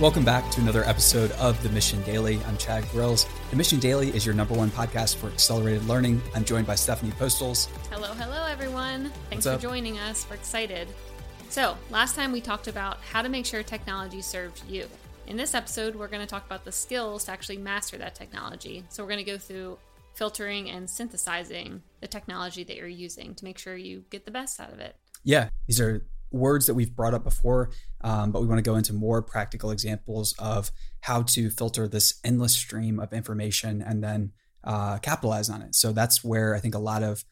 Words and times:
Welcome 0.00 0.24
back 0.24 0.50
to 0.52 0.62
another 0.62 0.82
episode 0.84 1.30
of 1.32 1.62
The 1.62 1.68
Mission 1.68 2.02
Daily. 2.04 2.40
I'm 2.46 2.56
Chad 2.56 2.88
Grills. 2.88 3.26
The 3.50 3.56
Mission 3.56 3.78
Daily 3.78 4.08
is 4.16 4.24
your 4.24 4.34
number 4.34 4.54
one 4.54 4.70
podcast 4.70 5.16
for 5.16 5.26
accelerated 5.26 5.84
learning. 5.84 6.22
I'm 6.34 6.42
joined 6.42 6.66
by 6.66 6.74
Stephanie 6.74 7.12
Postles. 7.12 7.68
Hello, 7.90 8.14
hello, 8.14 8.46
everyone. 8.46 9.12
Thanks 9.28 9.44
for 9.44 9.58
joining 9.58 9.98
us. 9.98 10.26
We're 10.30 10.36
excited. 10.36 10.88
So, 11.50 11.76
last 11.90 12.16
time 12.16 12.32
we 12.32 12.40
talked 12.40 12.66
about 12.66 12.96
how 13.12 13.20
to 13.20 13.28
make 13.28 13.44
sure 13.44 13.62
technology 13.62 14.22
serves 14.22 14.64
you. 14.66 14.88
In 15.26 15.36
this 15.36 15.54
episode, 15.54 15.94
we're 15.94 16.08
going 16.08 16.22
to 16.22 16.26
talk 16.26 16.46
about 16.46 16.64
the 16.64 16.72
skills 16.72 17.24
to 17.24 17.32
actually 17.32 17.58
master 17.58 17.98
that 17.98 18.14
technology. 18.14 18.82
So, 18.88 19.02
we're 19.02 19.10
going 19.10 19.22
to 19.22 19.30
go 19.30 19.36
through 19.36 19.76
filtering 20.14 20.70
and 20.70 20.88
synthesizing 20.88 21.82
the 22.00 22.08
technology 22.08 22.64
that 22.64 22.74
you're 22.74 22.88
using 22.88 23.34
to 23.34 23.44
make 23.44 23.58
sure 23.58 23.76
you 23.76 24.04
get 24.08 24.24
the 24.24 24.30
best 24.30 24.60
out 24.60 24.72
of 24.72 24.80
it. 24.80 24.96
Yeah, 25.24 25.50
these 25.66 25.78
are 25.78 26.06
words 26.30 26.66
that 26.66 26.74
we've 26.74 26.94
brought 26.94 27.14
up 27.14 27.24
before, 27.24 27.70
um, 28.02 28.32
but 28.32 28.40
we 28.40 28.46
want 28.46 28.58
to 28.58 28.68
go 28.68 28.76
into 28.76 28.92
more 28.92 29.22
practical 29.22 29.70
examples 29.70 30.34
of 30.38 30.70
how 31.00 31.22
to 31.22 31.50
filter 31.50 31.88
this 31.88 32.20
endless 32.24 32.54
stream 32.54 33.00
of 33.00 33.12
information 33.12 33.82
and 33.82 34.02
then 34.02 34.32
uh, 34.64 34.98
capitalize 34.98 35.48
on 35.48 35.62
it. 35.62 35.74
So 35.74 35.92
that's 35.92 36.22
where 36.22 36.54
I 36.54 36.60
think 36.60 36.74
a 36.74 36.78
lot 36.78 37.02
of 37.02 37.24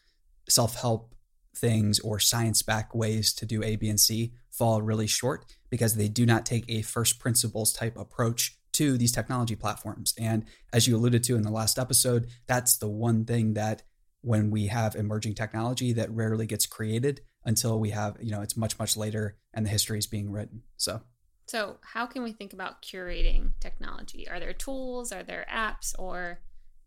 self 0.49 0.81
help 0.81 1.15
things 1.55 1.99
or 2.01 2.19
science 2.19 2.63
back 2.63 2.95
ways 2.95 3.33
to 3.35 3.47
do 3.47 3.63
A, 3.63 3.77
B, 3.77 3.89
and 3.89 4.01
C 4.01 4.33
fall 4.51 4.83
really 4.83 5.07
short 5.07 5.45
because 5.71 5.95
they 5.95 6.09
do 6.09 6.25
not 6.25 6.47
take 6.47 6.65
a 6.69 6.83
first 6.83 7.19
principles 7.19 7.73
type 7.73 7.97
approach 7.97 8.57
to 8.73 8.97
these 8.97 9.13
technology 9.13 9.57
platforms. 9.57 10.15
And 10.19 10.45
as 10.73 10.87
you 10.87 10.97
alluded 10.97 11.25
to 11.25 11.37
in 11.37 11.43
the 11.43 11.51
last 11.51 11.79
episode, 11.79 12.29
that's 12.47 12.79
the 12.79 12.89
one 12.89 13.25
thing 13.25 13.55
that 13.55 13.83
when 14.21 14.51
we 14.51 14.67
have 14.67 14.95
emerging 14.95 15.35
technology 15.35 15.93
that 15.93 16.11
rarely 16.11 16.47
gets 16.47 16.67
created 16.67 17.21
until 17.45 17.79
we 17.81 17.91
have, 17.91 18.17
you 18.21 18.31
know, 18.31 18.43
it's 18.43 18.57
much, 18.57 18.79
much 18.79 18.97
later 18.97 19.37
and 19.55 19.65
the 19.65 19.71
history 19.71 19.99
is 19.99 20.07
being 20.07 20.31
written. 20.31 20.63
So, 20.77 21.01
so 21.47 21.79
how 21.83 22.07
can 22.07 22.23
we 22.23 22.33
think 22.33 22.53
about 22.53 22.83
curating 22.83 23.53
technology? 23.61 24.29
Are 24.29 24.39
there 24.39 24.53
tools? 24.53 25.13
Are 25.13 25.23
there 25.23 25.47
apps? 25.53 25.95
Or 25.99 26.41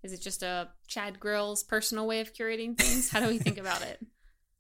is 0.04 0.14
it 0.14 0.22
just 0.22 0.44
a 0.44 0.70
Chad 0.88 1.20
Grills 1.20 1.64
personal 1.64 2.08
way 2.08 2.22
of 2.22 2.34
curating 2.34 2.78
things? 2.78 3.10
How 3.10 3.20
do 3.20 3.28
we 3.28 3.40
think 3.40 3.58
about 3.58 3.82
it? 3.82 4.00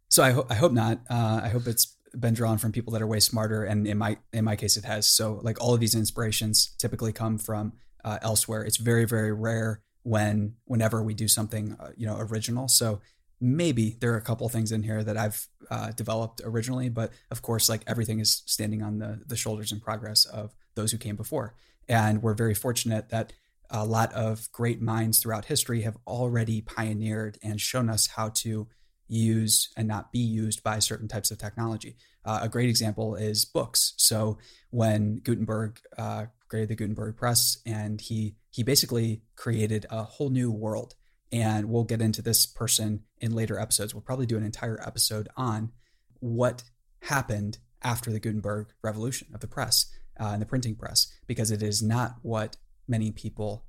So 0.09 0.23
I, 0.23 0.31
ho- 0.31 0.47
I 0.49 0.55
hope 0.55 0.73
not. 0.73 0.99
Uh, 1.09 1.39
I 1.41 1.47
hope 1.47 1.67
it's 1.67 1.95
been 2.19 2.33
drawn 2.33 2.57
from 2.57 2.73
people 2.73 2.91
that 2.91 3.01
are 3.01 3.07
way 3.07 3.21
smarter, 3.21 3.63
and 3.63 3.87
in 3.87 3.97
my 3.97 4.17
in 4.33 4.43
my 4.43 4.57
case, 4.57 4.75
it 4.75 4.83
has. 4.83 5.09
So 5.09 5.39
like 5.41 5.61
all 5.61 5.73
of 5.73 5.79
these 5.79 5.95
inspirations 5.95 6.75
typically 6.77 7.13
come 7.13 7.37
from 7.37 7.71
uh, 8.03 8.17
elsewhere. 8.21 8.63
It's 8.63 8.75
very 8.75 9.05
very 9.05 9.31
rare 9.31 9.81
when 10.03 10.55
whenever 10.65 11.01
we 11.01 11.13
do 11.13 11.29
something 11.29 11.77
uh, 11.79 11.91
you 11.95 12.05
know 12.05 12.17
original. 12.17 12.67
So 12.67 13.01
maybe 13.41 13.97
there 13.99 14.13
are 14.13 14.17
a 14.17 14.21
couple 14.21 14.47
things 14.47 14.71
in 14.71 14.83
here 14.83 15.03
that 15.03 15.17
I've 15.17 15.47
uh, 15.69 15.91
developed 15.91 16.41
originally, 16.45 16.89
but 16.89 17.11
of 17.31 17.41
course, 17.41 17.67
like 17.67 17.81
everything 17.87 18.19
is 18.19 18.43
standing 18.45 18.83
on 18.83 18.99
the 18.99 19.21
the 19.25 19.35
shoulders 19.35 19.71
and 19.71 19.81
progress 19.81 20.25
of 20.25 20.53
those 20.75 20.91
who 20.91 20.97
came 20.97 21.15
before. 21.15 21.55
And 21.89 22.21
we're 22.21 22.35
very 22.35 22.53
fortunate 22.53 23.09
that 23.09 23.33
a 23.69 23.85
lot 23.85 24.13
of 24.13 24.51
great 24.51 24.81
minds 24.81 25.19
throughout 25.19 25.45
history 25.45 25.81
have 25.81 25.97
already 26.05 26.61
pioneered 26.61 27.37
and 27.41 27.59
shown 27.59 27.89
us 27.89 28.07
how 28.07 28.29
to 28.29 28.67
use 29.07 29.69
and 29.75 29.87
not 29.87 30.11
be 30.11 30.19
used 30.19 30.63
by 30.63 30.79
certain 30.79 31.07
types 31.07 31.31
of 31.31 31.37
technology. 31.37 31.97
Uh, 32.23 32.39
a 32.43 32.49
great 32.49 32.69
example 32.69 33.15
is 33.15 33.45
books. 33.45 33.93
So 33.97 34.37
when 34.69 35.19
Gutenberg 35.23 35.79
uh, 35.97 36.25
created 36.47 36.69
the 36.69 36.75
Gutenberg 36.75 37.17
press, 37.17 37.57
and 37.65 37.99
he 37.99 38.35
he 38.49 38.63
basically 38.63 39.23
created 39.35 39.85
a 39.89 40.03
whole 40.03 40.29
new 40.29 40.51
world 40.51 40.95
and 41.31 41.69
we'll 41.69 41.83
get 41.83 42.01
into 42.01 42.21
this 42.21 42.45
person 42.45 43.03
in 43.19 43.33
later 43.33 43.59
episodes. 43.59 43.93
We'll 43.93 44.01
probably 44.01 44.25
do 44.25 44.37
an 44.37 44.43
entire 44.43 44.81
episode 44.85 45.29
on 45.37 45.71
what 46.19 46.63
happened 47.03 47.57
after 47.81 48.11
the 48.11 48.19
Gutenberg 48.19 48.67
revolution 48.83 49.29
of 49.33 49.39
the 49.39 49.47
press 49.47 49.87
uh, 50.19 50.31
and 50.33 50.41
the 50.41 50.45
printing 50.45 50.75
press, 50.75 51.07
because 51.27 51.51
it 51.51 51.63
is 51.63 51.81
not 51.81 52.15
what 52.21 52.57
many 52.87 53.11
people 53.11 53.65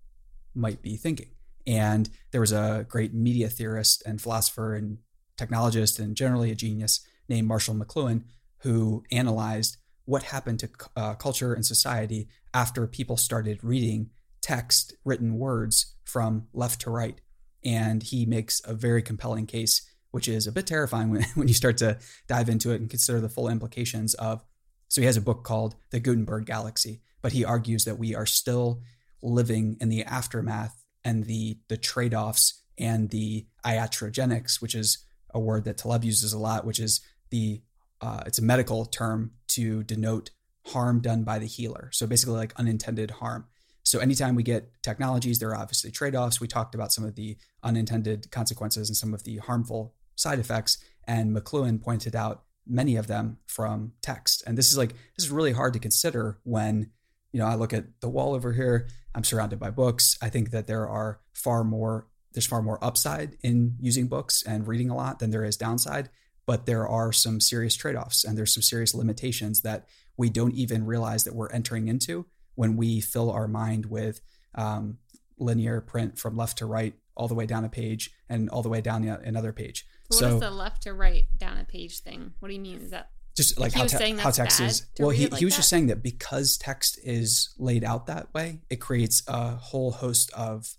might 0.55 0.83
be 0.83 0.97
thinking. 0.97 1.31
And 1.67 2.11
there 2.33 2.41
was 2.41 2.53
a 2.53 2.85
great 2.89 3.15
media 3.15 3.49
theorist 3.49 4.03
and 4.05 4.21
philosopher 4.21 4.75
and 4.75 4.99
technologist 5.39 5.99
and 5.99 6.17
generally 6.17 6.51
a 6.51 6.55
genius 6.57 7.07
named 7.29 7.49
Marshall 7.49 7.75
McLuhan 7.75 8.25
who 8.59 9.05
analyzed 9.11 9.77
what 10.05 10.25
happened 10.25 10.59
to 10.61 10.69
uh, 10.97 11.15
culture 11.15 11.55
and 11.55 11.65
society 11.65 12.29
after 12.53 12.87
people 12.87 13.17
started 13.17 13.63
reading 13.63 14.11
text, 14.41 14.95
written 15.05 15.39
words 15.39 15.95
from 16.05 16.49
left 16.53 16.81
to 16.83 16.91
right 16.91 17.21
and 17.65 18.03
he 18.03 18.27
makes 18.27 18.61
a 18.65 18.75
very 18.75 19.03
compelling 19.03 19.47
case, 19.47 19.83
which 20.11 20.29
is 20.29 20.47
a 20.47 20.53
bit 20.53 20.67
terrifying 20.67 21.11
when, 21.11 21.23
when 21.35 21.49
you 21.49 21.55
start 21.55 21.79
to 21.79 21.99
dive 22.29 22.49
into 22.49 22.71
it 22.71 22.81
and 22.81 22.91
consider 22.91 23.21
the 23.21 23.29
full 23.29 23.49
implications 23.49 24.15
of. 24.15 24.45
So 24.89 25.01
he 25.01 25.07
has 25.07 25.17
a 25.17 25.23
book 25.23 25.43
called 25.43 25.77
The 25.91 26.01
Gutenberg 26.01 26.45
Galaxy, 26.45 27.01
but 27.23 27.33
he 27.33 27.45
argues 27.45 27.85
that 27.85 27.99
we 27.99 28.15
are 28.15 28.27
still 28.27 28.83
living 29.23 29.77
in 29.81 29.89
the 29.89 30.05
aftermath 30.05 30.85
and 31.05 31.25
the 31.25 31.59
the 31.69 31.77
trade-offs 31.77 32.63
and 32.79 33.11
the 33.11 33.47
iatrogenics, 33.65 34.61
which 34.61 34.75
is 34.75 35.05
a 35.33 35.41
word 35.41 35.65
that 35.65 35.79
Taleb 35.79 36.05
uses 36.05 36.33
a 36.33 36.39
lot, 36.39 36.65
which 36.65 36.79
is 36.79 37.01
the 37.31 37.63
uh, 38.01 38.25
it's 38.27 38.39
a 38.39 38.43
medical 38.43 38.85
term 38.85 39.33
to 39.49 39.83
denote 39.85 40.31
harm 40.67 41.01
done 41.01 41.25
by 41.25 41.39
the 41.39 41.47
healer. 41.47 41.91
So 41.93 42.07
basically, 42.07 42.37
like 42.37 42.59
unintended 42.59 43.13
harm. 43.13 43.47
So 43.85 43.99
anytime 43.99 44.35
we 44.35 44.43
get 44.43 44.71
technologies, 44.83 45.39
there 45.39 45.51
are 45.51 45.57
obviously 45.57 45.91
trade-offs. 45.91 46.41
We 46.41 46.49
talked 46.49 46.75
about 46.75 46.93
some 46.93 47.05
of 47.05 47.15
the 47.15 47.37
unintended 47.63 48.31
consequences 48.31 48.89
and 48.89 48.97
some 48.97 49.13
of 49.13 49.25
the 49.25 49.39
harmful 49.39 49.95
side 50.15 50.39
effects, 50.39 50.79
and 51.05 51.37
McLuhan 51.37 51.83
pointed 51.83 52.15
out 52.15 52.45
many 52.67 52.97
of 52.97 53.07
them 53.07 53.39
from 53.47 53.93
text. 54.03 54.43
And 54.47 54.57
this 54.57 54.71
is 54.71 54.79
like 54.79 54.91
this 55.17 55.25
is 55.25 55.31
really 55.31 55.53
hard 55.53 55.73
to 55.73 55.79
consider 55.79 56.39
when 56.45 56.91
you 57.33 57.41
know 57.41 57.47
I 57.47 57.55
look 57.55 57.73
at 57.73 58.01
the 58.01 58.09
wall 58.09 58.35
over 58.35 58.53
here. 58.53 58.89
I'm 59.15 59.25
surrounded 59.25 59.59
by 59.59 59.71
books. 59.71 60.17
I 60.23 60.29
think 60.29 60.51
that 60.51 60.67
there 60.67 60.89
are 60.89 61.21
far 61.33 61.65
more 61.65 62.07
there's 62.33 62.47
far 62.47 62.63
more 62.63 62.83
upside 62.83 63.37
in 63.43 63.77
using 63.79 64.07
books 64.09 64.43
and 64.43 64.67
reading 64.67 64.89
a 64.89 64.97
lot 64.97 65.19
than 65.19 65.31
there 65.31 65.45
is 65.45 65.57
downside. 65.57 66.09
But 66.47 66.67
there 66.67 66.89
are 66.89 67.13
some 67.13 67.41
serious 67.41 67.77
trade-offs 67.77 68.25
and 68.25 68.37
there's 68.37 68.55
some 68.55 68.63
serious 68.63 68.95
limitations 68.95 69.61
that 69.61 69.87
we 70.17 70.29
don't 70.29 70.55
even 70.55 70.87
realize 70.87 71.25
that 71.25 71.35
we're 71.35 71.51
entering 71.51 71.89
into 71.89 72.27
when 72.55 72.77
we 72.77 73.01
fill 73.01 73.31
our 73.31 73.49
mind 73.49 73.87
with 73.87 74.21
um, 74.55 74.99
linear 75.39 75.81
print 75.81 76.19
from 76.19 76.37
left 76.37 76.59
to 76.59 76.67
right 76.67 76.95
all 77.15 77.29
the 77.29 77.35
way 77.35 77.47
down 77.47 77.65
a 77.65 77.69
page 77.69 78.11
and 78.29 78.49
all 78.51 78.63
the 78.63 78.69
way 78.69 78.81
down 78.81 79.05
another 79.05 79.53
page. 79.53 79.87
What 80.09 80.19
so, 80.19 80.35
is 80.35 80.41
the 80.41 80.51
left 80.51 80.83
to 80.83 80.95
right 80.95 81.27
down 81.37 81.59
a 81.59 81.65
page 81.65 82.01
thing? 82.01 82.33
What 82.39 82.49
do 82.49 82.55
you 82.55 82.61
mean? 82.61 82.81
Is 82.81 82.91
that 82.91 83.11
just 83.37 83.59
like, 83.59 83.73
how, 83.73 83.87
te- 83.87 84.17
how 84.17 84.31
text 84.31 84.61
is? 84.61 84.87
Well, 84.99 85.11
he, 85.11 85.27
like 85.27 85.39
he 85.39 85.45
was 85.45 85.55
that? 85.55 85.59
just 85.59 85.69
saying 85.71 85.87
that 85.87 86.03
because 86.03 86.59
text 86.59 86.99
is 87.03 87.55
laid 87.59 87.83
out 87.85 88.07
that 88.07 88.33
way, 88.35 88.61
it 88.69 88.77
creates 88.77 89.23
a 89.27 89.57
whole 89.57 89.91
host 89.91 90.31
of 90.35 90.75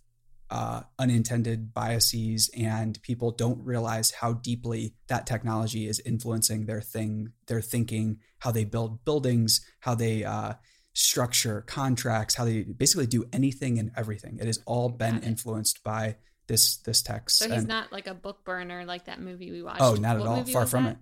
uh, 0.52 0.84
unintended 1.00 1.74
biases, 1.74 2.52
and 2.56 3.02
people 3.02 3.32
don't 3.32 3.64
realize 3.66 4.12
how 4.12 4.34
deeply 4.34 4.94
that 5.08 5.26
technology 5.26 5.88
is 5.88 6.00
influencing 6.02 6.68
their 6.68 6.82
thing, 6.82 7.32
their 7.48 7.62
thinking, 7.62 8.20
how 8.40 8.52
they 8.52 8.66
build 8.66 9.04
buildings, 9.04 9.66
how 9.80 9.96
they 9.96 10.24
uh, 10.24 10.54
structure, 10.94 11.62
contracts, 11.62 12.36
how 12.36 12.46
they 12.46 12.64
basically 12.64 13.08
do 13.08 13.26
anything 13.34 13.80
and 13.80 13.92
everything. 13.98 14.38
It 14.40 14.46
has 14.46 14.60
all 14.66 14.90
been 14.90 15.22
influenced 15.24 15.84
by 15.84 16.18
this 16.48 16.78
this 16.78 17.02
text. 17.02 17.38
So 17.40 17.50
he's 17.50 17.60
and, 17.60 17.68
not 17.68 17.92
like 17.92 18.08
a 18.08 18.14
book 18.14 18.44
burner 18.46 18.86
like 18.86 19.06
that 19.06 19.20
movie 19.20 19.52
we 19.52 19.64
watched. 19.64 19.82
Oh, 19.82 19.96
not 19.96 20.20
what 20.20 20.26
at 20.26 20.30
all. 20.30 20.44
Far 20.46 20.66
from 20.66 20.86
that? 20.86 20.98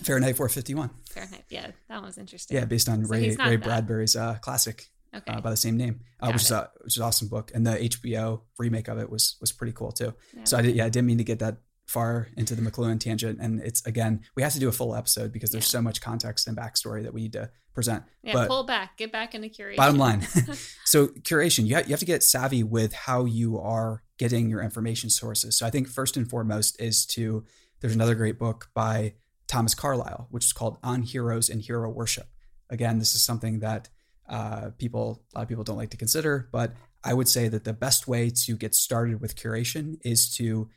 it. 0.00 0.04
Fahrenheit 0.04 0.36
451. 0.36 0.90
Fahrenheit, 1.10 1.44
yeah, 1.48 1.72
that 1.88 2.02
was 2.02 2.18
interesting. 2.18 2.56
Yeah, 2.56 2.64
based 2.64 2.88
on 2.88 3.04
so 3.04 3.10
Ray 3.10 3.34
Ray 3.36 3.56
Bradbury's 3.56 4.14
uh, 4.14 4.36
classic 4.40 4.86
okay. 5.14 5.32
uh, 5.32 5.40
by 5.40 5.50
the 5.50 5.56
same 5.56 5.76
name, 5.76 6.00
uh, 6.20 6.30
which 6.30 6.42
is 6.42 6.50
a 6.50 6.70
which 6.82 6.94
is 6.94 6.98
an 6.98 7.02
awesome 7.04 7.28
book, 7.28 7.50
and 7.54 7.66
the 7.66 7.72
HBO 7.72 8.42
remake 8.58 8.88
of 8.88 8.98
it 8.98 9.10
was 9.10 9.36
was 9.40 9.50
pretty 9.50 9.72
cool 9.72 9.90
too. 9.90 10.14
Yeah. 10.36 10.44
So 10.44 10.58
I 10.58 10.62
did, 10.62 10.76
yeah, 10.76 10.84
I 10.84 10.88
didn't 10.88 11.06
mean 11.06 11.18
to 11.18 11.24
get 11.24 11.40
that 11.40 11.58
far 11.88 12.28
into 12.36 12.54
the 12.54 12.62
McLuhan 12.62 13.00
tangent. 13.00 13.38
And 13.40 13.60
it's 13.60 13.84
again, 13.86 14.20
we 14.36 14.42
have 14.42 14.52
to 14.52 14.60
do 14.60 14.68
a 14.68 14.72
full 14.72 14.94
episode 14.94 15.32
because 15.32 15.50
there's 15.50 15.64
yeah. 15.64 15.78
so 15.78 15.82
much 15.82 16.00
context 16.00 16.46
and 16.46 16.56
backstory 16.56 17.02
that 17.02 17.14
we 17.14 17.22
need 17.22 17.32
to 17.32 17.50
present. 17.78 18.02
Yeah, 18.24 18.32
but 18.32 18.48
pull 18.48 18.64
back, 18.64 18.96
get 18.96 19.12
back 19.12 19.36
into 19.36 19.48
curation. 19.48 19.76
Bottom 19.76 19.98
line. 19.98 20.22
so 20.84 21.06
curation, 21.06 21.64
you 21.64 21.76
have, 21.76 21.86
you 21.86 21.92
have 21.92 22.00
to 22.00 22.06
get 22.06 22.24
savvy 22.24 22.64
with 22.64 22.92
how 22.92 23.24
you 23.24 23.56
are 23.56 24.02
getting 24.18 24.50
your 24.50 24.60
information 24.60 25.10
sources. 25.10 25.56
So 25.56 25.64
I 25.64 25.70
think 25.70 25.86
first 25.86 26.16
and 26.16 26.28
foremost 26.28 26.80
is 26.82 27.06
to, 27.06 27.44
there's 27.80 27.94
another 27.94 28.16
great 28.16 28.36
book 28.36 28.66
by 28.74 29.14
Thomas 29.46 29.76
Carlyle, 29.76 30.26
which 30.32 30.44
is 30.44 30.52
called 30.52 30.78
On 30.82 31.02
Heroes 31.02 31.48
and 31.48 31.62
Hero 31.62 31.88
Worship. 31.88 32.26
Again, 32.68 32.98
this 32.98 33.14
is 33.14 33.22
something 33.22 33.60
that 33.60 33.88
uh, 34.28 34.70
people, 34.76 35.22
a 35.32 35.38
lot 35.38 35.42
of 35.44 35.48
people 35.48 35.62
don't 35.62 35.76
like 35.76 35.90
to 35.90 35.96
consider, 35.96 36.48
but 36.50 36.74
I 37.04 37.14
would 37.14 37.28
say 37.28 37.46
that 37.46 37.62
the 37.62 37.72
best 37.72 38.08
way 38.08 38.28
to 38.44 38.56
get 38.56 38.74
started 38.74 39.20
with 39.20 39.36
curation 39.36 39.98
is 40.02 40.28
to 40.34 40.68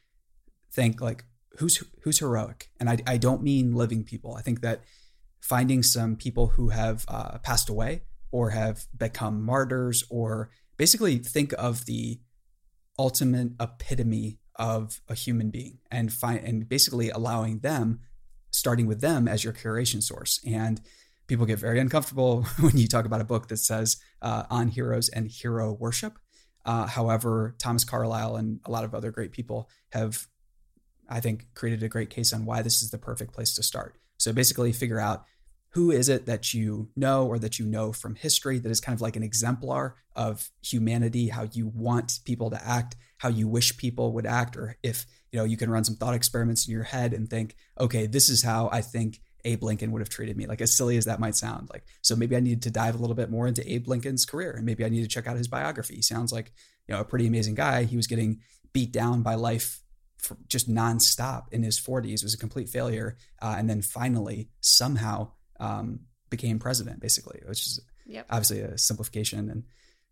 think 0.72 1.02
like 1.02 1.26
who's 1.58 1.84
who's 2.04 2.20
heroic 2.20 2.70
and 2.80 2.90
I, 2.90 2.98
I 3.06 3.18
don't 3.18 3.44
mean 3.44 3.76
living 3.76 4.04
people 4.04 4.36
i 4.36 4.42
think 4.42 4.62
that 4.62 4.82
finding 5.42 5.84
some 5.84 6.16
people 6.16 6.48
who 6.48 6.70
have 6.70 7.04
uh, 7.08 7.38
passed 7.40 7.68
away 7.68 8.04
or 8.32 8.52
have 8.52 8.86
become 8.98 9.44
martyrs 9.44 10.04
or 10.10 10.50
basically 10.78 11.18
think 11.18 11.54
of 11.58 11.86
the 11.86 12.20
ultimate 12.98 13.52
epitome 13.60 14.40
of 14.56 15.02
a 15.10 15.16
human 15.16 15.50
being 15.50 15.80
and 15.90 16.14
find 16.14 16.40
and 16.46 16.70
basically 16.70 17.10
allowing 17.10 17.60
them 17.60 18.00
starting 18.52 18.86
with 18.86 19.02
them 19.02 19.28
as 19.28 19.44
your 19.44 19.54
curation 19.54 20.04
source 20.04 20.40
and 20.46 20.82
people 21.32 21.46
get 21.46 21.58
very 21.58 21.80
uncomfortable 21.80 22.44
when 22.60 22.78
you 22.78 22.88
talk 22.88 23.06
about 23.06 23.22
a 23.22 23.26
book 23.26 23.48
that 23.48 23.58
says 23.58 23.98
uh, 24.22 24.44
on 24.50 24.68
heroes 24.68 25.08
and 25.08 25.28
hero 25.28 25.72
worship. 25.72 26.20
Uh, 26.66 26.86
however, 26.86 27.56
Thomas 27.58 27.86
Carlyle 27.86 28.36
and 28.36 28.60
a 28.66 28.72
lot 28.72 28.84
of 28.84 28.94
other 28.94 29.12
great 29.12 29.32
people 29.32 29.70
have, 29.94 30.28
I 31.10 31.22
think, 31.22 31.48
created 31.56 31.84
a 31.84 31.88
great 31.88 32.10
case 32.10 32.34
on 32.34 32.44
why 32.46 32.62
this 32.62 32.84
is 32.84 32.92
the 32.92 32.98
perfect 32.98 33.34
place 33.34 33.56
to 33.56 33.64
start. 33.64 33.96
So 34.22 34.32
basically, 34.32 34.72
figure 34.72 35.00
out 35.00 35.26
who 35.70 35.90
is 35.90 36.10
it 36.10 36.28
that 36.28 36.54
you 36.54 36.90
know 36.96 37.26
or 37.26 37.40
that 37.40 37.58
you 37.58 37.66
know 37.66 37.92
from 37.92 38.14
history 38.14 38.60
that 38.60 38.70
is 38.70 38.80
kind 38.80 38.96
of 38.96 39.02
like 39.02 39.16
an 39.16 39.24
exemplar 39.24 39.96
of 40.16 40.52
humanity, 40.62 41.30
how 41.30 41.48
you 41.54 41.68
want 41.68 42.20
people 42.24 42.52
to 42.52 42.64
act, 42.64 42.96
how 43.18 43.30
you 43.30 43.48
wish 43.48 43.78
people 43.78 44.14
would 44.14 44.28
act, 44.28 44.56
or 44.56 44.78
if 44.84 45.08
you 45.32 45.40
know 45.40 45.44
you 45.44 45.58
can 45.58 45.72
run 45.72 45.84
some 45.84 45.96
thought 45.96 46.14
experiments 46.14 46.68
in 46.68 46.72
your 46.72 46.84
head 46.84 47.14
and 47.14 47.32
think, 47.32 47.56
okay, 47.80 48.06
this 48.06 48.30
is 48.30 48.44
how 48.44 48.70
I 48.72 48.82
think 48.82 49.22
Abe 49.44 49.64
Lincoln 49.64 49.92
would 49.92 50.02
have 50.02 50.10
treated 50.10 50.38
me. 50.38 50.46
Like 50.46 50.62
as 50.62 50.72
silly 50.72 50.98
as 50.98 51.06
that 51.06 51.20
might 51.20 51.36
sound, 51.36 51.72
like 51.72 51.86
so 52.04 52.16
maybe 52.16 52.36
I 52.36 52.42
need 52.42 52.62
to 52.62 52.70
dive 52.70 52.94
a 52.94 53.00
little 53.00 53.16
bit 53.16 53.32
more 53.32 53.48
into 53.48 53.68
Abe 53.74 53.88
Lincoln's 53.88 54.26
career, 54.26 54.52
and 54.52 54.68
maybe 54.68 54.86
I 54.86 54.90
need 54.90 55.02
to 55.02 55.08
check 55.08 55.26
out 55.26 55.36
his 55.36 55.48
biography. 55.48 55.96
He 55.96 56.04
sounds 56.04 56.32
like 56.32 56.52
you 56.88 56.94
know 56.94 57.02
a 57.02 57.06
pretty 57.06 57.26
amazing 57.26 57.56
guy. 57.56 57.86
He 57.86 57.96
was 57.96 58.06
getting 58.06 58.42
beat 58.72 58.92
down 58.92 59.24
by 59.24 59.34
life 59.34 59.81
just 60.48 60.70
nonstop 60.70 61.46
in 61.52 61.64
his 61.64 61.80
40s. 61.80 62.24
Was 62.24 62.34
a 62.34 62.38
complete 62.38 62.70
failure, 62.70 63.18
uh, 63.42 63.56
and 63.58 63.70
then 63.70 63.82
finally 63.82 64.50
somehow 64.60 65.32
um, 65.60 66.02
became 66.30 66.60
president, 66.60 67.00
basically, 67.00 67.42
which 67.46 67.66
is 67.66 67.80
yep. 68.06 68.26
obviously 68.30 68.62
a 68.62 68.78
simplification 68.78 69.50
and 69.50 69.64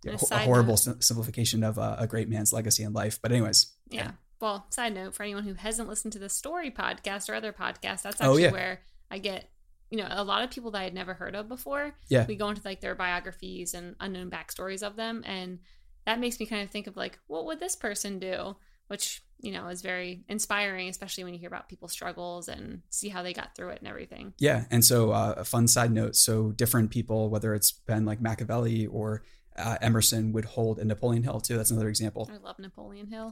you 0.03 0.11
know, 0.11 0.17
a, 0.31 0.39
horrible 0.39 0.77
note. 0.85 1.03
simplification 1.03 1.63
of 1.63 1.77
a, 1.77 1.97
a, 1.99 2.07
great 2.07 2.29
man's 2.29 2.53
legacy 2.53 2.83
in 2.83 2.93
life. 2.93 3.19
But 3.21 3.31
anyways, 3.31 3.73
yeah. 3.89 4.03
yeah. 4.03 4.11
Well, 4.39 4.65
side 4.69 4.93
note 4.93 5.13
for 5.13 5.23
anyone 5.23 5.43
who 5.43 5.53
hasn't 5.53 5.89
listened 5.89 6.13
to 6.13 6.19
the 6.19 6.29
story 6.29 6.71
podcast 6.71 7.29
or 7.29 7.35
other 7.35 7.51
podcasts, 7.51 8.03
that's 8.03 8.21
oh, 8.21 8.25
actually 8.25 8.27
oh, 8.27 8.37
yeah. 8.37 8.51
where 8.51 8.81
I 9.11 9.17
get, 9.17 9.49
you 9.89 9.97
know, 9.97 10.07
a 10.09 10.23
lot 10.23 10.43
of 10.43 10.51
people 10.51 10.71
that 10.71 10.79
I 10.79 10.83
had 10.85 10.93
never 10.93 11.13
heard 11.13 11.35
of 11.35 11.49
before. 11.49 11.93
Yeah. 12.07 12.25
We 12.25 12.35
go 12.35 12.47
into 12.47 12.61
like 12.63 12.79
their 12.79 12.95
biographies 12.95 13.73
and 13.73 13.95
unknown 13.99 14.29
backstories 14.29 14.83
of 14.83 14.95
them. 14.95 15.23
And 15.25 15.59
that 16.05 16.19
makes 16.19 16.39
me 16.39 16.45
kind 16.45 16.63
of 16.63 16.69
think 16.69 16.87
of 16.87 16.95
like, 16.95 17.19
what 17.27 17.45
would 17.47 17.59
this 17.59 17.75
person 17.75 18.19
do? 18.19 18.55
Which, 18.89 19.23
you 19.39 19.51
know, 19.53 19.67
is 19.69 19.81
very 19.81 20.23
inspiring, 20.27 20.89
especially 20.89 21.23
when 21.23 21.33
you 21.33 21.39
hear 21.39 21.47
about 21.47 21.69
people's 21.69 21.93
struggles 21.93 22.49
and 22.49 22.81
see 22.89 23.09
how 23.09 23.23
they 23.23 23.33
got 23.33 23.55
through 23.55 23.69
it 23.69 23.79
and 23.79 23.87
everything. 23.87 24.33
Yeah. 24.37 24.65
And 24.69 24.83
so, 24.83 25.11
uh, 25.11 25.35
a 25.37 25.45
fun 25.45 25.67
side 25.67 25.91
note 25.91 26.15
so, 26.15 26.51
different 26.51 26.91
people, 26.91 27.29
whether 27.29 27.53
it's 27.55 27.71
been 27.71 28.05
like 28.05 28.21
Machiavelli 28.21 28.85
or 28.87 29.23
uh, 29.59 29.77
Emerson 29.81 30.31
would 30.33 30.45
hold 30.45 30.79
a 30.79 30.85
Napoleon 30.85 31.23
Hill 31.23 31.39
too. 31.39 31.57
That's 31.57 31.71
another 31.71 31.89
example. 31.89 32.29
I 32.33 32.37
love 32.37 32.59
Napoleon 32.59 33.07
Hill. 33.07 33.31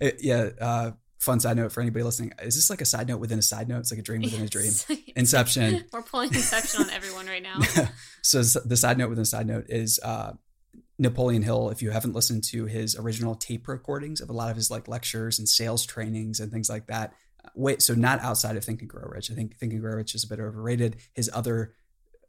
it, 0.00 0.16
yeah, 0.20 0.50
uh, 0.60 0.90
fun 1.18 1.40
side 1.40 1.56
note 1.56 1.72
for 1.72 1.80
anybody 1.80 2.02
listening. 2.02 2.32
Is 2.42 2.54
this 2.54 2.68
like 2.68 2.80
a 2.80 2.84
side 2.84 3.08
note 3.08 3.18
within 3.18 3.38
a 3.38 3.42
side 3.42 3.68
note? 3.68 3.78
It's 3.78 3.90
like 3.90 4.00
a 4.00 4.02
dream 4.02 4.22
within 4.22 4.40
yes. 4.40 4.48
a 4.48 4.86
dream. 4.94 5.04
Inception. 5.16 5.84
We're 5.92 6.02
pulling 6.02 6.34
Inception 6.34 6.82
on 6.82 6.90
everyone 6.90 7.26
right 7.26 7.42
now. 7.42 7.60
so 8.22 8.42
the 8.42 8.76
side 8.76 8.98
note 8.98 9.08
within 9.08 9.22
a 9.22 9.26
side 9.26 9.46
note 9.46 9.66
is 9.68 9.98
uh, 10.02 10.32
Napoleon 10.98 11.42
Hill. 11.42 11.70
If 11.70 11.82
you 11.82 11.90
haven't 11.90 12.14
listened 12.14 12.44
to 12.44 12.66
his 12.66 12.96
original 12.96 13.34
tape 13.34 13.68
recordings 13.68 14.20
of 14.20 14.30
a 14.30 14.34
lot 14.34 14.50
of 14.50 14.56
his 14.56 14.70
like 14.70 14.88
lectures 14.88 15.38
and 15.38 15.48
sales 15.48 15.84
trainings 15.84 16.40
and 16.40 16.52
things 16.52 16.68
like 16.68 16.86
that, 16.86 17.14
uh, 17.44 17.48
wait. 17.54 17.82
So 17.82 17.94
not 17.94 18.20
outside 18.20 18.56
of 18.56 18.64
Think 18.64 18.80
and 18.80 18.90
Grow 18.90 19.08
Rich. 19.08 19.30
I 19.30 19.34
think 19.34 19.56
Think 19.56 19.72
and 19.72 19.80
Grow 19.80 19.94
Rich 19.94 20.14
is 20.14 20.24
a 20.24 20.28
bit 20.28 20.40
overrated. 20.40 20.96
His 21.14 21.30
other 21.32 21.74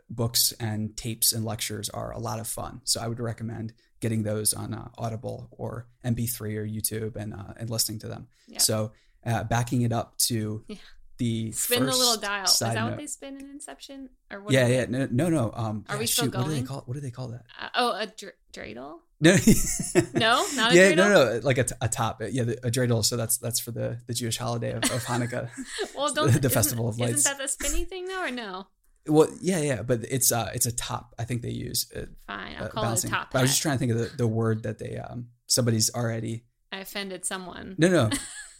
books 0.10 0.54
and 0.60 0.96
tapes 0.96 1.34
and 1.34 1.46
lectures 1.46 1.90
are 1.90 2.12
a 2.12 2.20
lot 2.20 2.40
of 2.40 2.48
fun. 2.48 2.82
So 2.84 3.02
I 3.02 3.08
would 3.08 3.20
recommend 3.20 3.74
getting 4.00 4.24
those 4.24 4.54
on 4.54 4.74
uh, 4.74 4.90
Audible 4.98 5.48
or 5.52 5.88
MP3 6.06 6.58
or 6.58 6.68
YouTube 6.68 7.16
and 7.16 7.34
uh, 7.34 7.54
and 7.58 7.70
listening 7.70 8.00
to 8.00 8.08
them. 8.08 8.28
Yeah. 8.48 8.60
So 8.60 8.92
uh, 9.26 9.44
backing 9.44 9.82
it 9.84 9.94
up 9.94 10.18
to 10.18 10.64
yeah. 10.68 10.76
The 11.18 11.52
spin 11.52 11.86
the 11.86 11.92
little 11.92 12.18
dial. 12.18 12.46
Is 12.46 12.60
that 12.60 12.76
note. 12.76 12.92
what 12.92 12.98
they 12.98 13.08
spin 13.08 13.38
in 13.38 13.50
Inception? 13.50 14.10
Or 14.32 14.42
what 14.42 14.54
yeah, 14.54 14.68
yeah, 14.68 14.86
no, 14.90 15.08
no, 15.12 15.30
no. 15.30 15.52
Um, 15.54 15.86
are 15.88 15.96
yeah, 15.96 16.00
we 16.00 16.08
still 16.08 16.26
shoot, 16.26 16.32
going? 16.32 16.46
What 16.46 16.54
do 16.54 16.60
they 16.60 16.68
call? 16.68 16.84
What 16.86 16.94
do 16.96 17.00
they 17.00 17.12
call 17.12 17.28
that? 17.30 17.46
Uh, 17.60 17.70
oh, 17.76 17.92
a 18.00 18.08
dr- 18.08 18.34
dreidel. 18.52 19.00
No, 19.22 19.32
no, 20.14 20.46
not 20.56 20.72
a 20.72 20.76
yeah, 20.76 20.92
dreidel? 20.92 20.96
no, 20.96 21.10
no, 21.10 21.40
like 21.44 21.58
a, 21.58 21.64
t- 21.64 21.76
a 21.80 21.88
top. 21.88 22.22
Yeah, 22.30 22.44
the, 22.44 22.58
a 22.66 22.72
dreidel. 22.72 23.06
So 23.06 23.16
that's 23.16 23.38
that's 23.38 23.60
for 23.60 23.72
the 23.72 24.00
the 24.08 24.14
Jewish 24.14 24.38
holiday 24.38 24.72
of, 24.72 24.84
of 24.84 25.04
Hanukkah. 25.06 25.50
well, 25.96 26.14
don't 26.14 26.42
the, 26.42 26.50
festival 26.50 26.90
of 26.90 27.00
lights. 27.00 27.20
Isn't 27.20 27.38
that 27.38 27.42
the 27.42 27.48
spinny 27.48 27.86
thing 27.86 28.06
though, 28.06 28.24
or 28.24 28.32
no? 28.32 28.68
Well, 29.06 29.28
yeah, 29.42 29.60
yeah, 29.60 29.82
but 29.82 30.04
it's 30.10 30.32
uh, 30.32 30.50
it's 30.54 30.66
a 30.66 30.72
top. 30.72 31.14
I 31.20 31.26
think 31.26 31.42
they 31.42 31.52
use. 31.52 31.92
Uh, 31.96 32.06
Fine, 32.26 32.56
I'll 32.58 32.66
uh, 32.66 32.70
call 32.70 32.84
bouncing. 32.84 33.12
it 33.12 33.14
a 33.14 33.18
top. 33.18 33.32
But 33.32 33.40
I 33.40 33.42
was 33.44 33.52
just 33.52 33.62
trying 33.62 33.76
to 33.76 33.80
think 33.80 33.92
of 33.92 33.98
the, 33.98 34.18
the 34.18 34.28
word 34.28 34.64
that 34.64 34.80
they 34.80 34.98
um 34.98 35.28
somebody's 35.46 35.94
already. 35.94 36.46
I 36.72 36.80
offended 36.80 37.24
someone. 37.24 37.76
No, 37.78 37.88
no. 37.90 38.10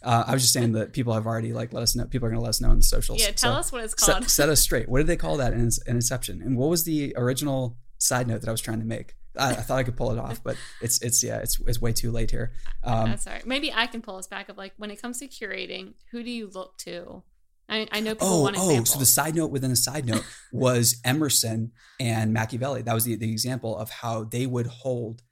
Uh, 0.04 0.24
I 0.26 0.32
was 0.32 0.42
just 0.42 0.52
saying 0.52 0.72
that 0.72 0.92
people 0.92 1.12
have 1.14 1.26
already 1.26 1.52
like 1.52 1.72
let 1.72 1.82
us 1.82 1.96
know. 1.96 2.04
People 2.04 2.26
are 2.26 2.30
going 2.30 2.40
to 2.40 2.44
let 2.44 2.50
us 2.50 2.60
know 2.60 2.70
in 2.70 2.76
the 2.76 2.82
socials. 2.82 3.20
Yeah, 3.20 3.30
tell 3.30 3.54
so 3.54 3.58
us 3.58 3.72
what 3.72 3.84
it's 3.84 3.94
called. 3.94 4.22
Set, 4.22 4.30
set, 4.30 4.48
us 4.48 4.60
straight. 4.62 4.88
What 4.88 4.98
did 4.98 5.06
they 5.06 5.16
call 5.16 5.36
that 5.38 5.52
in, 5.52 5.60
in 5.60 5.96
Inception? 5.96 6.42
And 6.42 6.56
what 6.56 6.68
was 6.68 6.84
the 6.84 7.14
original 7.16 7.76
side 7.98 8.28
note 8.28 8.40
that 8.42 8.48
I 8.48 8.52
was 8.52 8.60
trying 8.60 8.80
to 8.80 8.86
make? 8.86 9.14
I, 9.36 9.50
I 9.50 9.54
thought 9.54 9.78
I 9.78 9.82
could 9.82 9.96
pull 9.96 10.12
it 10.12 10.18
off, 10.18 10.42
but 10.44 10.56
it's 10.80 11.00
it's 11.02 11.22
yeah, 11.22 11.38
it's 11.38 11.58
it's 11.66 11.80
way 11.80 11.92
too 11.92 12.10
late 12.10 12.30
here. 12.30 12.52
Um, 12.84 13.10
That's 13.10 13.26
all 13.26 13.32
right. 13.32 13.46
Maybe 13.46 13.72
I 13.72 13.86
can 13.86 14.02
pull 14.02 14.16
us 14.16 14.26
back 14.26 14.48
of 14.48 14.56
like 14.56 14.74
when 14.76 14.90
it 14.90 15.00
comes 15.00 15.18
to 15.20 15.28
curating, 15.28 15.94
who 16.10 16.22
do 16.22 16.30
you 16.30 16.48
look 16.52 16.76
to 16.78 17.22
I, 17.68 17.88
I 17.90 18.00
know 18.00 18.14
people 18.14 18.28
oh, 18.28 18.42
want 18.42 18.56
examples. 18.56 18.90
Oh, 18.90 18.92
so 18.94 18.98
the 18.98 19.06
side 19.06 19.34
note 19.34 19.50
within 19.50 19.70
a 19.70 19.76
side 19.76 20.06
note 20.06 20.24
was 20.52 21.00
Emerson 21.04 21.72
and 21.98 22.32
Machiavelli. 22.32 22.82
That 22.82 22.94
was 22.94 23.04
the, 23.04 23.16
the 23.16 23.30
example 23.30 23.76
of 23.76 23.90
how 23.90 24.24
they 24.24 24.46
would 24.46 24.66
hold 24.66 25.22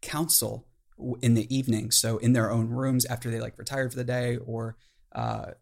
council 0.00 0.66
in 1.22 1.34
the 1.34 1.54
evening. 1.54 1.90
So 1.90 2.18
in 2.18 2.32
their 2.32 2.50
own 2.50 2.68
rooms 2.68 3.04
after 3.06 3.30
they 3.30 3.40
like 3.40 3.58
retired 3.58 3.92
for 3.92 3.98
the 3.98 4.04
day 4.04 4.36
or, 4.36 4.76
uh, 5.14 5.52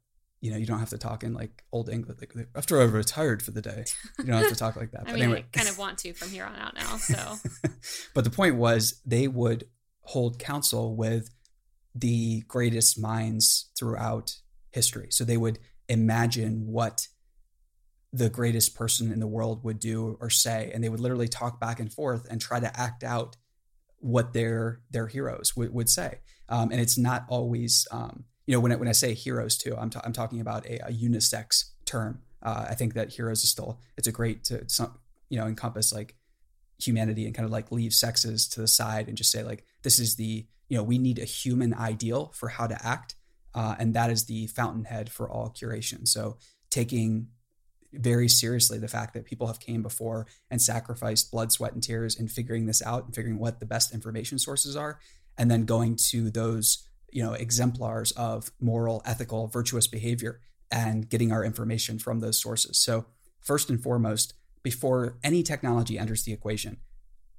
you 0.40 0.50
know, 0.50 0.56
you 0.56 0.66
don't 0.66 0.78
have 0.78 0.90
to 0.90 0.98
talk 0.98 1.24
in 1.24 1.34
like 1.34 1.64
old 1.72 1.88
English. 1.88 2.18
Like 2.20 2.48
after 2.54 2.80
I've 2.80 2.92
retired 2.92 3.42
for 3.42 3.50
the 3.50 3.62
day, 3.62 3.84
you 4.18 4.24
don't 4.26 4.36
have 4.36 4.48
to 4.48 4.56
talk 4.56 4.76
like 4.76 4.92
that. 4.92 5.00
I 5.02 5.04
but 5.04 5.14
mean, 5.14 5.22
anyway, 5.24 5.44
I 5.52 5.56
kind 5.56 5.68
of 5.68 5.78
want 5.78 5.98
to 5.98 6.12
from 6.12 6.30
here 6.30 6.44
on 6.44 6.54
out 6.56 6.74
now. 6.74 6.96
So, 6.96 7.36
but 8.14 8.24
the 8.24 8.30
point 8.30 8.56
was 8.56 9.00
they 9.04 9.26
would 9.26 9.64
hold 10.02 10.38
council 10.38 10.96
with 10.96 11.30
the 11.94 12.42
greatest 12.42 13.00
minds 13.00 13.70
throughout 13.76 14.36
history. 14.70 15.08
So 15.10 15.24
they 15.24 15.36
would 15.36 15.58
imagine 15.88 16.66
what 16.66 17.08
the 18.12 18.30
greatest 18.30 18.74
person 18.74 19.12
in 19.12 19.20
the 19.20 19.26
world 19.26 19.64
would 19.64 19.78
do 19.78 20.16
or 20.20 20.30
say 20.30 20.70
and 20.72 20.82
they 20.82 20.88
would 20.88 21.00
literally 21.00 21.28
talk 21.28 21.60
back 21.60 21.78
and 21.78 21.92
forth 21.92 22.26
and 22.30 22.40
try 22.40 22.58
to 22.58 22.80
act 22.80 23.04
out 23.04 23.36
what 24.00 24.32
their 24.32 24.80
their 24.90 25.06
heroes 25.06 25.56
would, 25.56 25.72
would 25.72 25.88
say. 25.88 26.18
Um, 26.48 26.70
and 26.70 26.80
it's 26.80 26.96
not 26.96 27.24
always 27.28 27.86
um, 27.90 28.24
you 28.46 28.54
know 28.54 28.60
when 28.60 28.72
I, 28.72 28.76
when 28.76 28.88
I 28.88 28.92
say 28.92 29.14
heroes 29.14 29.58
too 29.58 29.76
i'm, 29.76 29.90
I'm 30.02 30.12
talking 30.12 30.40
about 30.40 30.66
a, 30.66 30.88
a 30.88 30.92
unisex 30.92 31.70
term. 31.84 32.22
Uh, 32.40 32.66
i 32.70 32.74
think 32.74 32.94
that 32.94 33.12
heroes 33.12 33.42
is 33.42 33.50
still 33.50 33.80
it's 33.96 34.06
a 34.06 34.12
great 34.12 34.44
to 34.44 34.62
some, 34.68 34.96
you 35.28 35.38
know 35.38 35.46
encompass 35.46 35.92
like 35.92 36.14
humanity 36.80 37.26
and 37.26 37.34
kind 37.34 37.44
of 37.44 37.50
like 37.50 37.72
leave 37.72 37.92
sexes 37.92 38.48
to 38.48 38.60
the 38.60 38.68
side 38.68 39.08
and 39.08 39.16
just 39.16 39.32
say 39.32 39.42
like 39.42 39.64
this 39.82 39.98
is 39.98 40.16
the 40.16 40.46
you 40.68 40.76
know 40.76 40.82
we 40.82 40.98
need 40.98 41.18
a 41.18 41.24
human 41.24 41.74
ideal 41.74 42.32
for 42.34 42.48
how 42.48 42.66
to 42.66 42.86
act. 42.86 43.14
Uh, 43.54 43.74
and 43.78 43.94
that 43.94 44.10
is 44.10 44.26
the 44.26 44.46
fountainhead 44.48 45.10
for 45.10 45.28
all 45.28 45.50
curation. 45.50 46.06
So 46.06 46.36
taking 46.70 47.28
very 47.92 48.28
seriously 48.28 48.78
the 48.78 48.88
fact 48.88 49.14
that 49.14 49.24
people 49.24 49.46
have 49.46 49.60
came 49.60 49.82
before 49.82 50.26
and 50.50 50.60
sacrificed 50.60 51.30
blood, 51.30 51.52
sweat, 51.52 51.72
and 51.72 51.82
tears 51.82 52.18
in 52.18 52.28
figuring 52.28 52.66
this 52.66 52.82
out 52.82 53.04
and 53.04 53.14
figuring 53.14 53.38
what 53.38 53.60
the 53.60 53.66
best 53.66 53.94
information 53.94 54.38
sources 54.38 54.76
are, 54.76 54.98
and 55.36 55.50
then 55.50 55.64
going 55.64 55.96
to 55.96 56.30
those 56.30 56.88
you 57.10 57.22
know 57.22 57.32
exemplars 57.32 58.12
of 58.12 58.50
moral, 58.60 59.02
ethical, 59.04 59.46
virtuous 59.46 59.86
behavior 59.86 60.40
and 60.70 61.08
getting 61.08 61.32
our 61.32 61.44
information 61.44 61.98
from 61.98 62.20
those 62.20 62.40
sources. 62.40 62.78
So 62.78 63.06
first 63.40 63.70
and 63.70 63.82
foremost, 63.82 64.34
before 64.62 65.18
any 65.24 65.42
technology 65.42 65.98
enters 65.98 66.24
the 66.24 66.32
equation, 66.32 66.78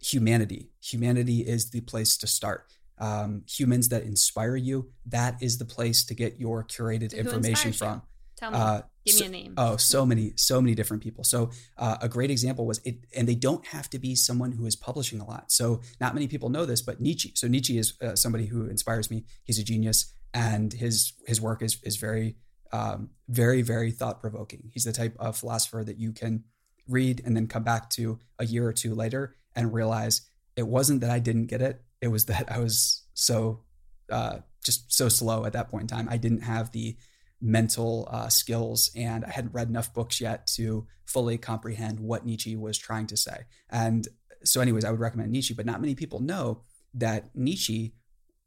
humanity. 0.02 0.72
Humanity 0.82 1.42
is 1.42 1.70
the 1.70 1.82
place 1.82 2.18
to 2.18 2.28
start 2.28 2.66
um, 3.00 3.44
humans 3.48 3.90
that 3.90 4.04
inspire 4.04 4.56
you, 4.56 4.92
that 5.06 5.42
is 5.42 5.58
the 5.58 5.66
place 5.66 6.04
to 6.06 6.14
get 6.14 6.40
your 6.40 6.64
curated 6.64 7.16
information 7.16 7.72
from. 7.72 7.96
You? 7.96 8.02
Tell 8.40 8.52
me. 8.52 8.58
Uh, 8.58 8.82
Give 9.06 9.16
so, 9.16 9.24
me 9.24 9.28
a 9.28 9.32
name. 9.32 9.54
Oh, 9.58 9.78
so 9.78 10.06
many, 10.06 10.34
so 10.36 10.62
many 10.62 10.76
different 10.76 11.04
people. 11.04 11.24
So 11.24 11.52
uh, 11.78 11.98
a 12.02 12.08
great 12.08 12.32
example 12.32 12.66
was 12.66 12.80
it, 12.86 13.06
and 13.16 13.28
they 13.28 13.36
don't 13.36 13.66
have 13.68 13.90
to 13.92 14.00
be 14.00 14.16
someone 14.16 14.54
who 14.54 14.66
is 14.66 14.76
publishing 14.76 15.20
a 15.20 15.26
lot. 15.26 15.52
So 15.52 15.82
not 16.00 16.14
many 16.14 16.28
people 16.28 16.50
know 16.50 16.66
this, 16.66 16.82
but 16.82 17.02
Nietzsche. 17.02 17.34
So 17.36 17.48
Nietzsche 17.48 17.78
is 17.78 17.94
uh, 18.02 18.16
somebody 18.16 18.46
who 18.46 18.68
inspires 18.68 19.12
me. 19.12 19.26
He's 19.44 19.60
a 19.60 19.64
genius, 19.64 20.14
and 20.34 20.72
his 20.72 21.14
his 21.28 21.42
work 21.42 21.62
is 21.62 21.78
is 21.84 21.98
very, 21.98 22.38
um, 22.72 23.10
very, 23.28 23.62
very 23.62 23.92
thought 23.92 24.22
provoking. 24.22 24.70
He's 24.74 24.86
the 24.86 24.94
type 24.94 25.16
of 25.20 25.38
philosopher 25.38 25.84
that 25.84 25.98
you 25.98 26.14
can 26.14 26.46
read 26.88 27.22
and 27.26 27.36
then 27.36 27.48
come 27.48 27.64
back 27.64 27.90
to 27.92 28.20
a 28.40 28.46
year 28.46 28.66
or 28.66 28.74
two 28.74 28.96
later 28.96 29.36
and 29.56 29.74
realize 29.74 30.22
it 30.56 30.68
wasn't 30.68 31.02
that 31.02 31.12
I 31.12 31.20
didn't 31.20 31.46
get 31.46 31.62
it 31.62 31.84
it 32.02 32.08
was 32.08 32.26
that 32.26 32.52
I 32.52 32.60
was 32.60 33.04
so 33.14 33.62
uh, 34.10 34.40
just 34.64 34.92
so 34.92 35.10
slow 35.10 35.46
at 35.46 35.54
that 35.54 35.70
point 35.70 35.84
in 35.84 35.88
time. 35.88 36.08
I 36.10 36.18
didn't 36.18 36.42
have 36.42 36.72
the 36.72 36.98
mental 37.42 38.08
uh, 38.12 38.28
skills 38.30 38.92
and 38.96 39.24
I 39.24 39.32
hadn't 39.32 39.54
read 39.54 39.70
enough 39.70 39.94
books 39.94 40.20
yet 40.20 40.48
to 40.56 40.88
fully 41.06 41.38
comprehend 41.38 42.00
what 42.00 42.26
Nietzsche 42.26 42.56
was 42.56 42.78
trying 42.78 43.08
to 43.08 43.18
say. 43.18 43.46
And 43.70 44.08
so, 44.44 44.62
anyways, 44.62 44.86
I 44.86 44.92
would 44.92 45.00
recommend 45.00 45.32
Nietzsche, 45.32 45.54
but 45.54 45.66
not 45.66 45.82
many 45.82 45.96
people 45.96 46.20
know 46.20 46.62
that 46.94 47.36
Nietzsche 47.36 47.94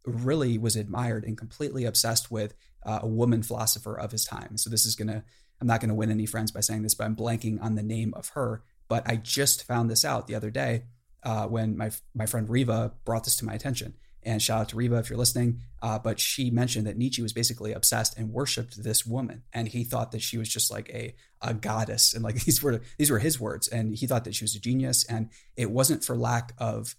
really 0.05 0.59
was 0.59 0.77
admired 0.77 1.25
and 1.25 1.39
completely 1.39 1.85
obsessed 1.85 2.31
with 2.31 2.55
uh, 2.85 3.01
a 3.03 3.07
woman 3.07 3.43
philosopher 3.43 3.99
of 3.99 4.13
his 4.13 4.25
time. 4.25 4.57
So, 4.57 4.71
this 4.71 4.87
is 4.87 4.95
going 4.95 5.09
to 5.09 5.25
I'm 5.63 5.69
not 5.69 5.81
going 5.81 5.91
to 5.91 5.95
win 5.95 6.11
any 6.11 6.27
friends 6.27 6.51
by 6.51 6.59
saying 6.59 6.83
this, 6.83 6.95
but 6.95 7.05
I'm 7.05 7.15
blanking 7.15 7.63
on 7.63 7.77
the 7.77 7.85
name 7.85 8.13
of 8.15 8.31
her. 8.31 8.65
But 8.89 9.09
I 9.09 9.15
just 9.15 9.65
found 9.65 9.89
this 9.89 10.05
out 10.05 10.27
the 10.27 10.35
other 10.35 10.51
day 10.51 10.87
uh, 11.23 11.47
when 11.47 11.77
my 11.77 11.93
my 12.15 12.27
friend 12.27 12.51
Riva 12.51 12.93
brought 13.05 13.25
this 13.25 13.37
to 13.37 13.45
my 13.45 13.55
attention. 13.55 13.95
And 14.25 14.41
shout 14.41 14.61
out 14.61 14.69
to 14.71 14.77
Riva 14.77 14.99
if 14.99 15.11
you're 15.11 15.19
listening. 15.19 15.63
Uh, 15.81 15.99
but 15.99 16.21
she 16.21 16.51
mentioned 16.51 16.87
that 16.87 16.97
Nietzsche 16.97 17.23
was 17.23 17.33
basically 17.33 17.73
obsessed 17.73 18.17
and 18.17 18.33
worshipped 18.33 18.83
this 18.83 19.05
woman, 19.05 19.43
and 19.53 19.69
he 19.69 19.83
thought 19.83 20.13
that 20.13 20.23
she 20.23 20.39
was 20.39 20.49
just 20.49 20.71
like 20.71 20.89
a 20.91 21.15
a 21.41 21.55
goddess, 21.55 22.15
and 22.15 22.23
like 22.23 22.37
these 22.45 22.63
were 22.63 22.81
these 22.99 23.11
were 23.11 23.19
his 23.19 23.41
words, 23.41 23.69
and 23.69 23.97
he 23.97 24.07
thought 24.07 24.25
that 24.25 24.35
she 24.35 24.45
was 24.45 24.55
a 24.55 24.61
genius, 24.61 25.05
and 25.05 25.31
it 25.57 25.71
wasn't 25.71 26.05
for 26.05 26.17
lack 26.17 26.53
of 26.59 26.95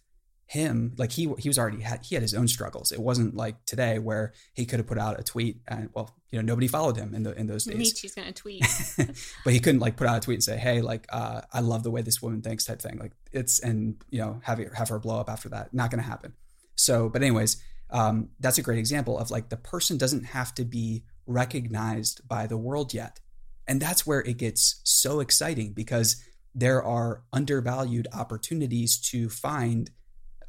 him. 0.45 0.93
Like 0.97 1.11
he 1.11 1.33
he 1.39 1.49
was 1.49 1.57
already 1.57 1.81
had 1.81 2.05
he 2.05 2.15
had 2.15 2.21
his 2.21 2.33
own 2.33 2.47
struggles. 2.47 2.91
It 2.91 2.99
wasn't 2.99 3.35
like 3.35 3.63
today 3.65 3.99
where 3.99 4.33
he 4.53 4.65
could 4.65 4.79
have 4.79 4.87
put 4.87 4.97
out 4.97 5.19
a 5.19 5.23
tweet 5.23 5.61
and 5.67 5.89
well 5.93 6.15
you 6.29 6.37
know 6.37 6.45
nobody 6.45 6.67
followed 6.67 6.97
him 6.97 7.13
in 7.13 7.23
the 7.23 7.33
in 7.33 7.47
those 7.47 7.63
days. 7.63 7.77
Nietzsche's 7.77 8.13
gonna 8.13 8.33
tweet. 8.33 8.65
But 9.43 9.53
he 9.53 9.59
couldn't 9.59 9.81
like 9.81 9.95
put 9.95 10.07
out 10.07 10.17
a 10.17 10.19
tweet 10.19 10.35
and 10.35 10.43
say 10.43 10.57
hey 10.57 10.81
like 10.81 11.07
uh, 11.11 11.41
I 11.51 11.61
love 11.61 11.83
the 11.83 11.91
way 11.91 12.01
this 12.01 12.21
woman 12.21 12.41
thinks 12.41 12.65
type 12.65 12.81
thing. 12.81 12.97
Like 12.97 13.13
it's 13.31 13.59
and 13.59 13.95
you 14.09 14.19
know 14.19 14.41
have 14.43 14.59
have 14.73 14.89
her 14.89 14.99
blow 14.99 15.19
up 15.19 15.29
after 15.29 15.49
that. 15.49 15.73
Not 15.73 15.89
gonna 15.89 16.03
happen 16.03 16.33
so 16.75 17.09
but 17.09 17.21
anyways 17.21 17.61
um, 17.89 18.29
that's 18.39 18.57
a 18.57 18.63
great 18.63 18.79
example 18.79 19.19
of 19.19 19.29
like 19.29 19.49
the 19.49 19.57
person 19.57 19.97
doesn't 19.97 20.25
have 20.25 20.53
to 20.55 20.65
be 20.65 21.03
recognized 21.27 22.27
by 22.27 22.47
the 22.47 22.57
world 22.57 22.93
yet 22.93 23.19
and 23.67 23.81
that's 23.81 24.05
where 24.05 24.21
it 24.21 24.37
gets 24.37 24.81
so 24.83 25.19
exciting 25.19 25.73
because 25.73 26.23
there 26.55 26.83
are 26.83 27.23
undervalued 27.31 28.07
opportunities 28.13 28.97
to 28.99 29.29
find 29.29 29.89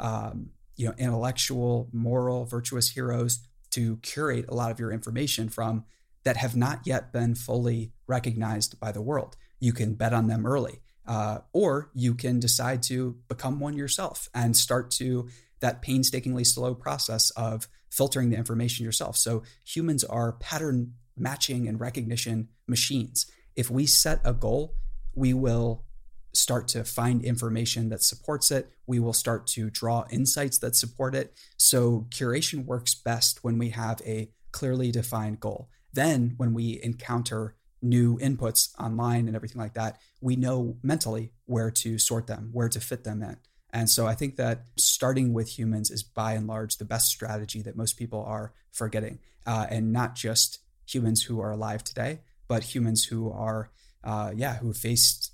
um, 0.01 0.51
you 0.77 0.87
know, 0.87 0.95
intellectual, 0.99 1.89
moral, 1.93 2.45
virtuous 2.45 2.91
heroes 2.91 3.47
to 3.71 3.97
curate 3.99 4.47
a 4.49 4.55
lot 4.55 4.71
of 4.71 4.79
your 4.79 4.93
information 4.93 5.49
from 5.49 5.85
that 6.25 6.37
have 6.37 6.57
not 6.57 6.81
yet 6.85 7.13
been 7.13 7.35
fully 7.35 7.93
recognized 8.07 8.79
by 8.81 8.91
the 8.91 9.03
world. 9.03 9.37
You 9.61 9.73
can 9.73 9.95
bet 9.95 10.13
on 10.13 10.27
them 10.27 10.47
early, 10.47 10.81
uh, 11.07 11.39
or 11.53 11.91
you 11.95 12.15
can 12.15 12.41
decide 12.41 12.83
to 12.85 13.17
become 13.29 13.61
one 13.61 13.77
yourself 13.77 14.29
and 14.35 14.57
start 14.57 14.91
to 14.93 15.29
that 15.65 15.81
painstakingly 15.81 16.45
slow 16.45 16.75
process 16.75 17.31
of 17.31 17.69
filtering 17.91 18.29
the 18.29 18.37
information 18.37 18.85
yourself. 18.85 19.17
So 19.17 19.43
humans 19.65 20.05
are 20.05 20.33
pattern 20.33 20.93
matching 21.17 21.67
and 21.67 21.81
recognition 21.81 22.49
machines. 22.67 23.25
If 23.57 23.71
we 23.71 23.87
set 23.87 24.21
a 24.25 24.35
goal, 24.35 24.75
we 25.15 25.33
will 25.33 25.87
start 26.35 26.69
to 26.69 26.85
find 26.85 27.25
information 27.25 27.89
that 27.89 28.03
supports 28.03 28.51
it. 28.51 28.69
We 28.87 28.99
will 28.99 29.15
start 29.15 29.47
to 29.49 29.71
draw 29.71 30.05
insights 30.11 30.59
that 30.59 30.77
support 30.77 31.15
it. 31.15 31.33
So, 31.57 32.09
curation 32.11 32.67
works 32.67 32.95
best 32.95 33.43
when 33.43 33.57
we 33.57 33.71
have 33.71 34.03
a 34.05 34.31
clearly 34.53 34.91
defined 34.93 35.41
goal. 35.41 35.71
Then, 35.95 36.35
when 36.37 36.53
we 36.53 36.79
encounter 36.83 37.55
new 37.81 38.19
inputs 38.19 38.79
online 38.79 39.29
and 39.29 39.37
everything 39.37 39.63
like 39.63 39.75
that, 39.75 39.99
we 40.21 40.37
know 40.37 40.77
mentally 40.83 41.33
where 41.47 41.71
to 41.71 41.99
sort 41.99 42.27
them, 42.27 42.51
where 42.53 42.69
to 42.69 42.81
fit 42.81 43.05
them 43.05 43.23
in. 43.23 43.39
And 43.75 43.91
so 43.91 44.07
I 44.07 44.15
think 44.15 44.37
that 44.37 44.67
starting 44.77 45.35
with 45.35 45.59
humans 45.59 45.91
is 45.91 46.05
by 46.05 46.35
and 46.35 46.47
large 46.47 46.77
the 46.77 46.85
best 46.85 47.09
strategy 47.09 47.61
that 47.63 47.77
most 47.77 47.99
people 47.99 48.25
are 48.25 48.55
forgetting. 48.71 49.19
Uh, 49.45 49.67
and 49.69 49.93
not 49.93 50.15
just 50.15 50.61
humans 50.87 51.25
who 51.25 51.41
are 51.41 51.51
alive 51.51 51.83
today, 51.83 52.21
but 52.47 52.63
humans 52.63 53.05
who 53.05 53.33
are, 53.33 53.71
uh, 54.05 54.31
yeah, 54.35 54.59
who 54.59 54.73
faced 54.73 55.33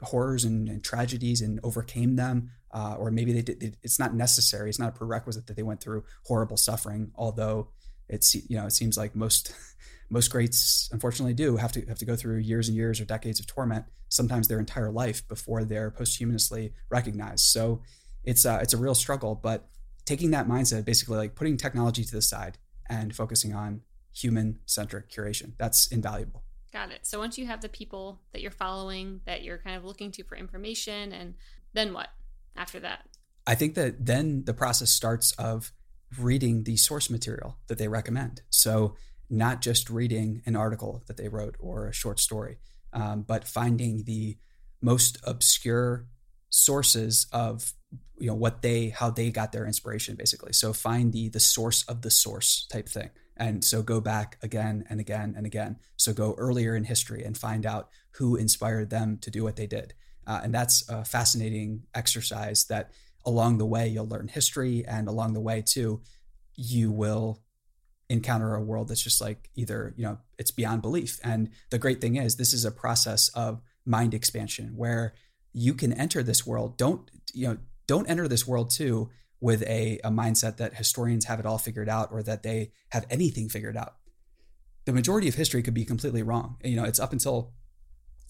horrors 0.00 0.44
and, 0.44 0.68
and 0.68 0.84
tragedies 0.84 1.40
and 1.40 1.58
overcame 1.64 2.14
them. 2.14 2.52
Uh, 2.72 2.94
or 2.96 3.10
maybe 3.10 3.32
they 3.32 3.42
did. 3.42 3.76
It's 3.82 3.98
not 3.98 4.14
necessary. 4.14 4.68
It's 4.68 4.78
not 4.78 4.90
a 4.90 4.92
prerequisite 4.92 5.48
that 5.48 5.56
they 5.56 5.62
went 5.62 5.80
through 5.80 6.04
horrible 6.26 6.56
suffering. 6.56 7.10
Although 7.16 7.68
it's 8.08 8.34
you 8.34 8.56
know 8.56 8.66
it 8.66 8.72
seems 8.72 8.96
like 8.96 9.14
most 9.14 9.52
most 10.10 10.28
greats 10.28 10.88
unfortunately 10.92 11.34
do 11.34 11.56
have 11.56 11.72
to 11.72 11.84
have 11.86 11.98
to 11.98 12.04
go 12.04 12.16
through 12.16 12.38
years 12.38 12.68
and 12.68 12.76
years 12.76 13.00
or 13.00 13.04
decades 13.04 13.40
of 13.40 13.46
torment, 13.46 13.84
sometimes 14.08 14.48
their 14.48 14.58
entire 14.58 14.90
life 14.90 15.26
before 15.28 15.64
they're 15.64 15.90
posthumously 15.90 16.72
recognized. 16.90 17.44
So 17.46 17.82
it's 18.22 18.46
uh, 18.46 18.58
it's 18.62 18.74
a 18.74 18.78
real 18.78 18.94
struggle. 18.94 19.34
But 19.34 19.68
taking 20.04 20.30
that 20.32 20.48
mindset, 20.48 20.84
basically 20.84 21.16
like 21.16 21.34
putting 21.34 21.56
technology 21.56 22.04
to 22.04 22.12
the 22.12 22.22
side 22.22 22.58
and 22.88 23.14
focusing 23.14 23.54
on 23.54 23.82
human 24.12 24.60
centric 24.66 25.10
curation, 25.10 25.52
that's 25.58 25.86
invaluable. 25.88 26.44
Got 26.72 26.90
it. 26.90 27.06
So 27.06 27.18
once 27.18 27.38
you 27.38 27.46
have 27.46 27.60
the 27.60 27.68
people 27.68 28.20
that 28.32 28.42
you're 28.42 28.50
following, 28.50 29.20
that 29.26 29.42
you're 29.42 29.58
kind 29.58 29.76
of 29.76 29.84
looking 29.84 30.10
to 30.12 30.24
for 30.24 30.36
information, 30.36 31.12
and 31.12 31.34
then 31.72 31.92
what 31.92 32.08
after 32.56 32.80
that? 32.80 33.06
I 33.46 33.54
think 33.54 33.74
that 33.74 34.06
then 34.06 34.44
the 34.44 34.54
process 34.54 34.90
starts 34.90 35.32
of 35.32 35.72
reading 36.18 36.64
the 36.64 36.76
source 36.76 37.10
material 37.10 37.58
that 37.66 37.78
they 37.78 37.88
recommend. 37.88 38.42
So 38.50 38.96
not 39.30 39.60
just 39.60 39.90
reading 39.90 40.42
an 40.46 40.56
article 40.56 41.02
that 41.06 41.16
they 41.16 41.28
wrote 41.28 41.56
or 41.58 41.86
a 41.86 41.92
short 41.92 42.20
story, 42.20 42.58
um, 42.92 43.22
but 43.22 43.44
finding 43.46 44.04
the 44.04 44.36
most 44.80 45.18
obscure 45.24 46.06
sources 46.50 47.26
of 47.32 47.72
you 48.18 48.28
know 48.28 48.34
what 48.34 48.62
they 48.62 48.90
how 48.90 49.10
they 49.10 49.28
got 49.28 49.50
their 49.50 49.66
inspiration 49.66 50.14
basically 50.14 50.52
so 50.52 50.72
find 50.72 51.12
the 51.12 51.28
the 51.30 51.40
source 51.40 51.82
of 51.88 52.02
the 52.02 52.10
source 52.10 52.64
type 52.70 52.88
thing 52.88 53.10
and 53.36 53.64
so 53.64 53.82
go 53.82 54.00
back 54.00 54.38
again 54.42 54.84
and 54.88 55.00
again 55.00 55.34
and 55.36 55.46
again. 55.46 55.76
So 55.96 56.12
go 56.12 56.34
earlier 56.38 56.76
in 56.76 56.84
history 56.84 57.24
and 57.24 57.36
find 57.36 57.66
out 57.66 57.88
who 58.12 58.36
inspired 58.36 58.90
them 58.90 59.18
to 59.22 59.30
do 59.30 59.42
what 59.42 59.56
they 59.56 59.66
did. 59.66 59.94
Uh, 60.26 60.40
and 60.44 60.54
that's 60.54 60.88
a 60.88 61.04
fascinating 61.04 61.82
exercise 61.94 62.64
that 62.66 62.92
along 63.26 63.58
the 63.58 63.66
way 63.66 63.88
you'll 63.88 64.08
learn 64.08 64.28
history 64.28 64.84
and 64.86 65.08
along 65.08 65.32
the 65.32 65.40
way 65.40 65.62
too 65.62 66.00
you 66.56 66.92
will 66.92 67.40
encounter 68.08 68.54
a 68.54 68.62
world 68.62 68.88
that's 68.88 69.02
just 69.02 69.20
like 69.20 69.48
either 69.54 69.94
you 69.96 70.04
know 70.04 70.18
it's 70.38 70.50
beyond 70.50 70.82
belief 70.82 71.18
and 71.24 71.48
the 71.70 71.78
great 71.78 72.00
thing 72.00 72.16
is 72.16 72.36
this 72.36 72.52
is 72.52 72.64
a 72.64 72.70
process 72.70 73.28
of 73.30 73.62
mind 73.86 74.12
expansion 74.12 74.72
where 74.76 75.14
you 75.52 75.72
can 75.72 75.92
enter 75.92 76.22
this 76.22 76.46
world 76.46 76.76
don't 76.76 77.10
you 77.32 77.46
know 77.46 77.56
don't 77.86 78.08
enter 78.08 78.28
this 78.28 78.46
world 78.46 78.70
too 78.70 79.08
with 79.44 79.62
a, 79.64 80.00
a 80.02 80.10
mindset 80.10 80.56
that 80.56 80.74
historians 80.74 81.26
have 81.26 81.38
it 81.38 81.44
all 81.44 81.58
figured 81.58 81.88
out 81.88 82.08
or 82.10 82.22
that 82.22 82.42
they 82.42 82.72
have 82.90 83.04
anything 83.10 83.46
figured 83.46 83.76
out. 83.76 83.96
The 84.86 84.92
majority 84.92 85.28
of 85.28 85.34
history 85.34 85.62
could 85.62 85.74
be 85.74 85.84
completely 85.84 86.22
wrong. 86.22 86.56
You 86.64 86.76
know, 86.76 86.84
it's 86.84 86.98
up 86.98 87.12
until 87.12 87.52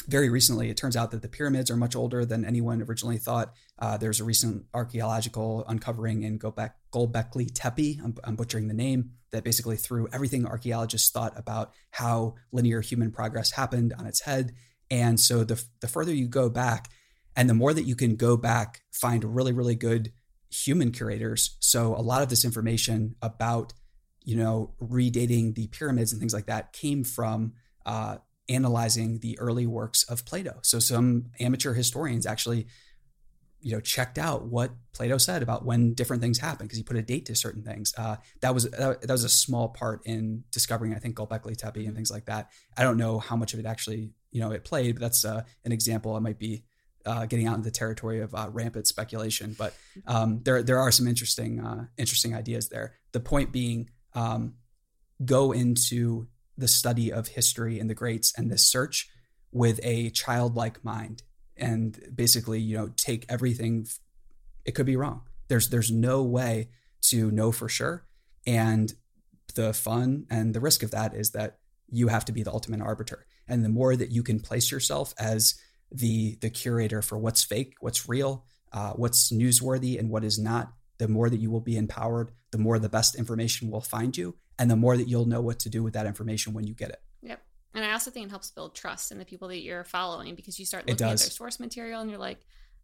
very 0.08 0.28
recently, 0.28 0.70
it 0.70 0.76
turns 0.76 0.96
out 0.96 1.12
that 1.12 1.22
the 1.22 1.28
pyramids 1.28 1.70
are 1.70 1.76
much 1.76 1.94
older 1.94 2.24
than 2.24 2.44
anyone 2.44 2.82
originally 2.82 3.16
thought. 3.16 3.54
Uh, 3.78 3.96
there's 3.96 4.20
a 4.20 4.24
recent 4.24 4.64
archaeological 4.74 5.64
uncovering 5.68 6.24
in 6.24 6.36
Gobekli 6.36 7.48
Tepe, 7.54 8.00
I'm, 8.02 8.16
I'm, 8.24 8.34
butchering 8.34 8.66
the 8.66 8.74
name, 8.74 9.12
that 9.34 9.44
basically 9.44 9.76
threw 9.76 10.08
everything 10.12 10.46
archaeologists 10.46 11.10
thought 11.10 11.32
about 11.36 11.72
how 11.90 12.34
linear 12.52 12.80
human 12.80 13.10
progress 13.10 13.52
happened 13.52 13.92
on 13.98 14.06
its 14.06 14.22
head. 14.22 14.52
And 14.90 15.20
so 15.20 15.44
the, 15.44 15.62
the 15.80 15.88
further 15.88 16.14
you 16.14 16.28
go 16.28 16.48
back, 16.48 16.88
and 17.36 17.50
the 17.50 17.54
more 17.54 17.74
that 17.74 17.82
you 17.82 17.96
can 17.96 18.16
go 18.16 18.36
back, 18.36 18.82
find 18.92 19.24
really, 19.24 19.52
really 19.52 19.74
good 19.74 20.12
human 20.50 20.92
curators. 20.92 21.56
So 21.58 21.96
a 21.96 22.00
lot 22.00 22.22
of 22.22 22.28
this 22.28 22.44
information 22.44 23.16
about, 23.20 23.72
you 24.22 24.36
know, 24.36 24.74
redating 24.80 25.54
the 25.54 25.66
pyramids 25.66 26.12
and 26.12 26.20
things 26.20 26.32
like 26.32 26.46
that 26.46 26.72
came 26.72 27.02
from 27.02 27.54
uh, 27.84 28.18
analyzing 28.48 29.18
the 29.18 29.38
early 29.40 29.66
works 29.66 30.04
of 30.04 30.24
Plato. 30.24 30.60
So 30.62 30.78
some 30.78 31.32
amateur 31.40 31.74
historians 31.74 32.24
actually, 32.24 32.68
you 33.64 33.72
know, 33.72 33.80
checked 33.80 34.18
out 34.18 34.44
what 34.44 34.70
Plato 34.92 35.16
said 35.16 35.42
about 35.42 35.64
when 35.64 35.94
different 35.94 36.22
things 36.22 36.38
happen 36.38 36.66
because 36.66 36.76
he 36.76 36.84
put 36.84 36.98
a 36.98 37.02
date 37.02 37.24
to 37.26 37.34
certain 37.34 37.62
things. 37.62 37.94
Uh, 37.96 38.16
that 38.42 38.52
was 38.52 38.70
that, 38.70 39.00
that, 39.00 39.10
was 39.10 39.24
a 39.24 39.28
small 39.28 39.70
part 39.70 40.02
in 40.04 40.44
discovering, 40.52 40.94
I 40.94 40.98
think, 40.98 41.16
Gobekli 41.16 41.56
Tepe 41.56 41.86
and 41.86 41.96
things 41.96 42.10
like 42.10 42.26
that. 42.26 42.50
I 42.76 42.82
don't 42.82 42.98
know 42.98 43.18
how 43.18 43.36
much 43.36 43.54
of 43.54 43.60
it 43.60 43.64
actually, 43.64 44.12
you 44.30 44.40
know, 44.42 44.50
it 44.50 44.64
played, 44.64 44.96
but 44.96 45.00
that's 45.00 45.24
uh, 45.24 45.44
an 45.64 45.72
example. 45.72 46.14
I 46.14 46.18
might 46.18 46.38
be 46.38 46.64
uh, 47.06 47.24
getting 47.24 47.46
out 47.46 47.56
into 47.56 47.64
the 47.64 47.70
territory 47.70 48.20
of 48.20 48.34
uh, 48.34 48.48
rampant 48.52 48.86
speculation, 48.86 49.56
but 49.58 49.74
um, 50.06 50.42
there 50.44 50.62
there 50.62 50.78
are 50.78 50.92
some 50.92 51.08
interesting 51.08 51.58
uh, 51.58 51.86
interesting 51.96 52.34
ideas 52.34 52.68
there. 52.68 52.96
The 53.12 53.20
point 53.20 53.50
being, 53.50 53.88
um, 54.12 54.56
go 55.24 55.52
into 55.52 56.28
the 56.58 56.68
study 56.68 57.10
of 57.10 57.28
history 57.28 57.80
and 57.80 57.88
the 57.88 57.94
greats 57.94 58.34
and 58.36 58.50
this 58.50 58.62
search 58.62 59.08
with 59.52 59.80
a 59.82 60.10
childlike 60.10 60.84
mind, 60.84 61.22
and 61.56 61.98
basically, 62.14 62.60
you 62.60 62.76
know, 62.76 62.90
take 62.96 63.26
everything. 63.28 63.86
It 64.64 64.72
could 64.72 64.86
be 64.86 64.96
wrong. 64.96 65.22
There's 65.48 65.68
there's 65.68 65.90
no 65.90 66.22
way 66.22 66.68
to 67.02 67.30
know 67.30 67.52
for 67.52 67.68
sure, 67.68 68.06
and 68.46 68.92
the 69.54 69.72
fun 69.72 70.26
and 70.30 70.54
the 70.54 70.60
risk 70.60 70.82
of 70.82 70.90
that 70.90 71.14
is 71.14 71.30
that 71.30 71.58
you 71.90 72.08
have 72.08 72.24
to 72.24 72.32
be 72.32 72.42
the 72.42 72.52
ultimate 72.52 72.80
arbiter. 72.80 73.26
And 73.46 73.64
the 73.64 73.68
more 73.68 73.94
that 73.94 74.10
you 74.10 74.22
can 74.22 74.40
place 74.40 74.70
yourself 74.70 75.14
as 75.18 75.54
the 75.92 76.36
the 76.40 76.50
curator 76.50 77.02
for 77.02 77.18
what's 77.18 77.44
fake, 77.44 77.74
what's 77.80 78.08
real, 78.08 78.44
uh, 78.72 78.92
what's 78.92 79.32
newsworthy, 79.32 79.98
and 79.98 80.10
what 80.10 80.24
is 80.24 80.38
not. 80.38 80.72
The 80.98 81.08
more 81.08 81.28
that 81.28 81.40
you 81.40 81.50
will 81.50 81.60
be 81.60 81.76
empowered, 81.76 82.30
the 82.52 82.58
more 82.58 82.78
the 82.78 82.88
best 82.88 83.16
information 83.16 83.70
will 83.70 83.80
find 83.80 84.16
you, 84.16 84.36
and 84.58 84.70
the 84.70 84.76
more 84.76 84.96
that 84.96 85.08
you'll 85.08 85.26
know 85.26 85.40
what 85.40 85.58
to 85.60 85.68
do 85.68 85.82
with 85.82 85.94
that 85.94 86.06
information 86.06 86.52
when 86.52 86.66
you 86.66 86.74
get 86.74 86.90
it. 86.90 87.02
And 87.74 87.84
I 87.84 87.92
also 87.92 88.10
think 88.10 88.26
it 88.26 88.30
helps 88.30 88.50
build 88.50 88.74
trust 88.74 89.10
in 89.10 89.18
the 89.18 89.24
people 89.24 89.48
that 89.48 89.60
you're 89.60 89.84
following 89.84 90.34
because 90.34 90.58
you 90.58 90.64
start 90.66 90.86
looking 90.86 91.06
at 91.06 91.18
their 91.18 91.30
source 91.30 91.58
material 91.58 92.00
and 92.00 92.08
you're 92.08 92.20
like, 92.20 92.38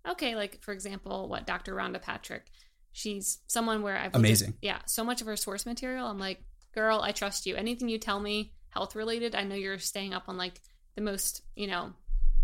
okay, 0.09 0.35
like 0.35 0.61
for 0.63 0.73
example, 0.73 1.29
what 1.29 1.47
Dr. 1.47 1.75
Rhonda 1.75 2.03
Patrick, 2.03 2.47
she's 2.93 3.39
someone 3.47 3.83
where 3.83 3.97
I've 3.97 4.15
amazing. 4.15 4.51
At, 4.51 4.55
yeah, 4.63 4.79
so 4.87 5.05
much 5.05 5.21
of 5.21 5.29
her 5.29 5.37
source 5.37 5.65
material. 5.65 6.07
I'm 6.07 6.19
like, 6.19 6.43
girl, 6.75 7.01
I 7.01 7.13
trust 7.13 7.47
you. 7.47 7.55
Anything 7.55 7.89
you 7.89 7.99
tell 7.99 8.19
me 8.19 8.53
health 8.71 8.97
related, 8.97 9.35
I 9.35 9.45
know 9.45 9.55
you're 9.55 9.79
staying 9.79 10.13
up 10.13 10.25
on 10.29 10.37
like 10.37 10.61
the 10.97 11.03
most, 11.03 11.43
you 11.55 11.69
know, 11.69 11.93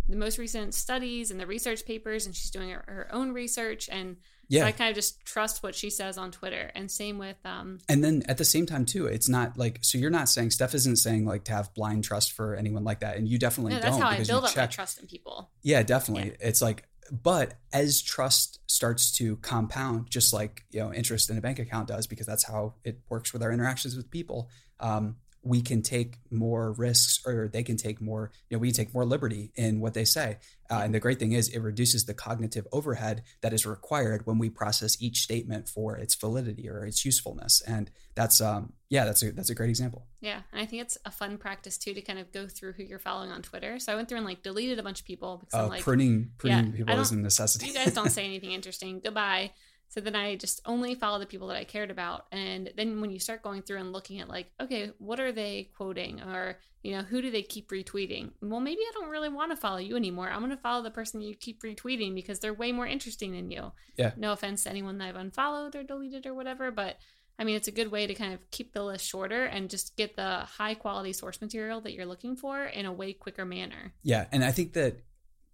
the 0.08 0.16
most 0.16 0.38
recent 0.38 0.72
studies 0.72 1.32
and 1.32 1.40
the 1.40 1.46
research 1.46 1.84
papers, 1.84 2.26
and 2.26 2.34
she's 2.34 2.50
doing 2.50 2.70
her, 2.70 2.84
her 2.86 3.08
own 3.10 3.32
research. 3.32 3.88
And 3.90 4.18
yeah. 4.48 4.62
so 4.62 4.66
I 4.66 4.72
kind 4.72 4.90
of 4.90 4.94
just 4.94 5.24
trust 5.24 5.62
what 5.62 5.74
she 5.74 5.90
says 5.90 6.18
on 6.18 6.30
Twitter. 6.30 6.70
And 6.74 6.90
same 6.90 7.18
with. 7.18 7.36
um 7.44 7.78
And 7.88 8.02
then 8.02 8.22
at 8.28 8.38
the 8.38 8.44
same 8.44 8.66
time 8.66 8.84
too, 8.84 9.06
it's 9.06 9.28
not 9.28 9.56
like 9.56 9.78
so 9.82 9.98
you're 9.98 10.10
not 10.10 10.28
saying 10.28 10.50
Steph 10.50 10.74
isn't 10.74 10.96
saying 10.96 11.24
like 11.24 11.44
to 11.44 11.52
have 11.52 11.72
blind 11.74 12.04
trust 12.04 12.32
for 12.32 12.54
anyone 12.54 12.84
like 12.84 13.00
that, 13.00 13.16
and 13.16 13.28
you 13.28 13.38
definitely 13.38 13.74
no, 13.74 13.80
that's 13.80 13.96
don't. 13.96 14.00
That's 14.00 14.16
how 14.16 14.22
I 14.22 14.24
build 14.24 14.44
up 14.44 14.50
check. 14.50 14.70
my 14.70 14.74
trust 14.74 15.00
in 15.00 15.06
people. 15.06 15.50
Yeah, 15.62 15.82
definitely. 15.82 16.30
Yeah. 16.30 16.48
It's 16.48 16.62
like 16.62 16.88
but 17.10 17.54
as 17.72 18.02
trust 18.02 18.58
starts 18.66 19.12
to 19.12 19.36
compound 19.36 20.10
just 20.10 20.32
like 20.32 20.64
you 20.70 20.80
know 20.80 20.92
interest 20.92 21.30
in 21.30 21.38
a 21.38 21.40
bank 21.40 21.58
account 21.58 21.88
does 21.88 22.06
because 22.06 22.26
that's 22.26 22.44
how 22.44 22.74
it 22.84 23.00
works 23.08 23.32
with 23.32 23.42
our 23.42 23.52
interactions 23.52 23.96
with 23.96 24.10
people 24.10 24.48
um, 24.80 25.16
we 25.46 25.62
can 25.62 25.82
take 25.82 26.18
more 26.30 26.72
risks 26.72 27.20
or 27.24 27.48
they 27.48 27.62
can 27.62 27.76
take 27.76 28.00
more 28.00 28.30
you 28.48 28.56
know 28.56 28.60
we 28.60 28.72
take 28.72 28.92
more 28.92 29.04
liberty 29.04 29.52
in 29.54 29.80
what 29.80 29.94
they 29.94 30.04
say. 30.04 30.38
Uh, 30.68 30.80
and 30.82 30.92
the 30.92 30.98
great 30.98 31.20
thing 31.20 31.32
is 31.32 31.48
it 31.48 31.60
reduces 31.60 32.06
the 32.06 32.14
cognitive 32.14 32.66
overhead 32.72 33.22
that 33.40 33.52
is 33.52 33.64
required 33.64 34.26
when 34.26 34.36
we 34.36 34.50
process 34.50 35.00
each 35.00 35.20
statement 35.20 35.68
for 35.68 35.96
its 35.96 36.16
validity 36.16 36.68
or 36.68 36.84
its 36.84 37.04
usefulness. 37.04 37.62
And 37.66 37.90
that's 38.14 38.40
um 38.40 38.72
yeah 38.88 39.04
that's 39.04 39.22
a 39.22 39.32
that's 39.32 39.50
a 39.50 39.54
great 39.54 39.70
example. 39.70 40.06
Yeah 40.20 40.40
and 40.52 40.60
i 40.60 40.66
think 40.66 40.82
it's 40.82 40.98
a 41.04 41.10
fun 41.10 41.38
practice 41.38 41.78
too 41.78 41.94
to 41.94 42.00
kind 42.00 42.18
of 42.18 42.32
go 42.32 42.48
through 42.48 42.72
who 42.72 42.82
you're 42.82 42.98
following 42.98 43.30
on 43.30 43.42
twitter. 43.42 43.78
So 43.78 43.92
i 43.92 43.96
went 43.96 44.08
through 44.08 44.18
and 44.18 44.26
like 44.26 44.42
deleted 44.42 44.78
a 44.78 44.82
bunch 44.82 45.00
of 45.00 45.06
people 45.06 45.38
because 45.38 45.54
uh, 45.54 45.64
i'm 45.64 45.68
like 45.70 45.82
pruning 45.82 46.30
pruning 46.38 46.72
yeah, 46.72 46.76
people 46.76 46.98
is 47.00 47.12
a 47.12 47.16
necessity. 47.16 47.66
you 47.66 47.74
guys 47.74 47.94
don't 47.94 48.10
say 48.18 48.24
anything 48.24 48.52
interesting. 48.52 49.00
Goodbye 49.00 49.52
so 49.88 50.00
then 50.00 50.16
I 50.16 50.36
just 50.36 50.60
only 50.66 50.94
follow 50.94 51.18
the 51.18 51.26
people 51.26 51.48
that 51.48 51.56
I 51.56 51.64
cared 51.64 51.90
about. 51.90 52.26
And 52.32 52.70
then 52.76 53.00
when 53.00 53.10
you 53.10 53.18
start 53.18 53.42
going 53.42 53.62
through 53.62 53.78
and 53.78 53.92
looking 53.92 54.20
at 54.20 54.28
like, 54.28 54.50
okay, 54.60 54.90
what 54.98 55.20
are 55.20 55.32
they 55.32 55.70
quoting? 55.76 56.20
Or, 56.20 56.58
you 56.82 56.92
know, 56.92 57.02
who 57.02 57.22
do 57.22 57.30
they 57.30 57.42
keep 57.42 57.70
retweeting? 57.70 58.32
Well, 58.40 58.60
maybe 58.60 58.80
I 58.80 58.92
don't 58.94 59.10
really 59.10 59.28
want 59.28 59.52
to 59.52 59.56
follow 59.56 59.78
you 59.78 59.96
anymore. 59.96 60.28
I'm 60.28 60.40
going 60.40 60.50
to 60.50 60.56
follow 60.56 60.82
the 60.82 60.90
person 60.90 61.20
you 61.20 61.34
keep 61.34 61.62
retweeting 61.62 62.14
because 62.14 62.40
they're 62.40 62.52
way 62.52 62.72
more 62.72 62.86
interesting 62.86 63.32
than 63.32 63.50
you. 63.50 63.72
Yeah. 63.96 64.12
No 64.16 64.32
offense 64.32 64.64
to 64.64 64.70
anyone 64.70 64.98
that 64.98 65.08
I've 65.08 65.16
unfollowed 65.16 65.76
or 65.76 65.82
deleted 65.82 66.26
or 66.26 66.34
whatever, 66.34 66.70
but 66.70 66.96
I 67.38 67.44
mean, 67.44 67.56
it's 67.56 67.68
a 67.68 67.72
good 67.72 67.90
way 67.90 68.06
to 68.06 68.14
kind 68.14 68.32
of 68.32 68.50
keep 68.50 68.72
the 68.72 68.82
list 68.82 69.06
shorter 69.06 69.44
and 69.44 69.68
just 69.68 69.96
get 69.96 70.16
the 70.16 70.38
high 70.38 70.74
quality 70.74 71.12
source 71.12 71.40
material 71.40 71.80
that 71.82 71.92
you're 71.92 72.06
looking 72.06 72.34
for 72.34 72.64
in 72.64 72.86
a 72.86 72.92
way 72.92 73.12
quicker 73.12 73.44
manner. 73.44 73.92
Yeah. 74.02 74.26
And 74.32 74.42
I 74.42 74.52
think 74.52 74.72
that 74.72 75.02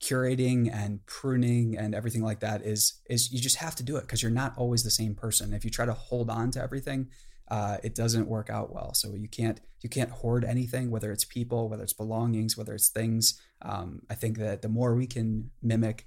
curating 0.02 0.68
and 0.72 1.04
pruning 1.06 1.78
and 1.78 1.94
everything 1.94 2.22
like 2.22 2.40
that 2.40 2.62
is 2.62 3.00
is 3.08 3.32
you 3.32 3.40
just 3.40 3.56
have 3.56 3.76
to 3.76 3.82
do 3.82 3.96
it 3.96 4.02
because 4.02 4.22
you're 4.22 4.32
not 4.32 4.52
always 4.56 4.82
the 4.82 4.90
same 4.90 5.14
person. 5.14 5.52
If 5.52 5.64
you 5.64 5.70
try 5.70 5.86
to 5.86 5.92
hold 5.92 6.28
on 6.28 6.50
to 6.52 6.60
everything, 6.60 7.08
uh, 7.48 7.76
it 7.84 7.94
doesn't 7.94 8.28
work 8.28 8.50
out 8.50 8.72
well. 8.72 8.94
So 8.94 9.14
you 9.14 9.28
can't 9.28 9.60
you 9.80 9.88
can't 9.88 10.10
hoard 10.10 10.44
anything, 10.44 10.90
whether 10.90 11.12
it's 11.12 11.24
people, 11.24 11.68
whether 11.68 11.84
it's 11.84 11.92
belongings, 11.92 12.56
whether 12.56 12.74
it's 12.74 12.88
things. 12.88 13.40
Um, 13.62 14.02
I 14.10 14.14
think 14.14 14.38
that 14.38 14.62
the 14.62 14.68
more 14.68 14.94
we 14.94 15.06
can 15.06 15.50
mimic 15.62 16.06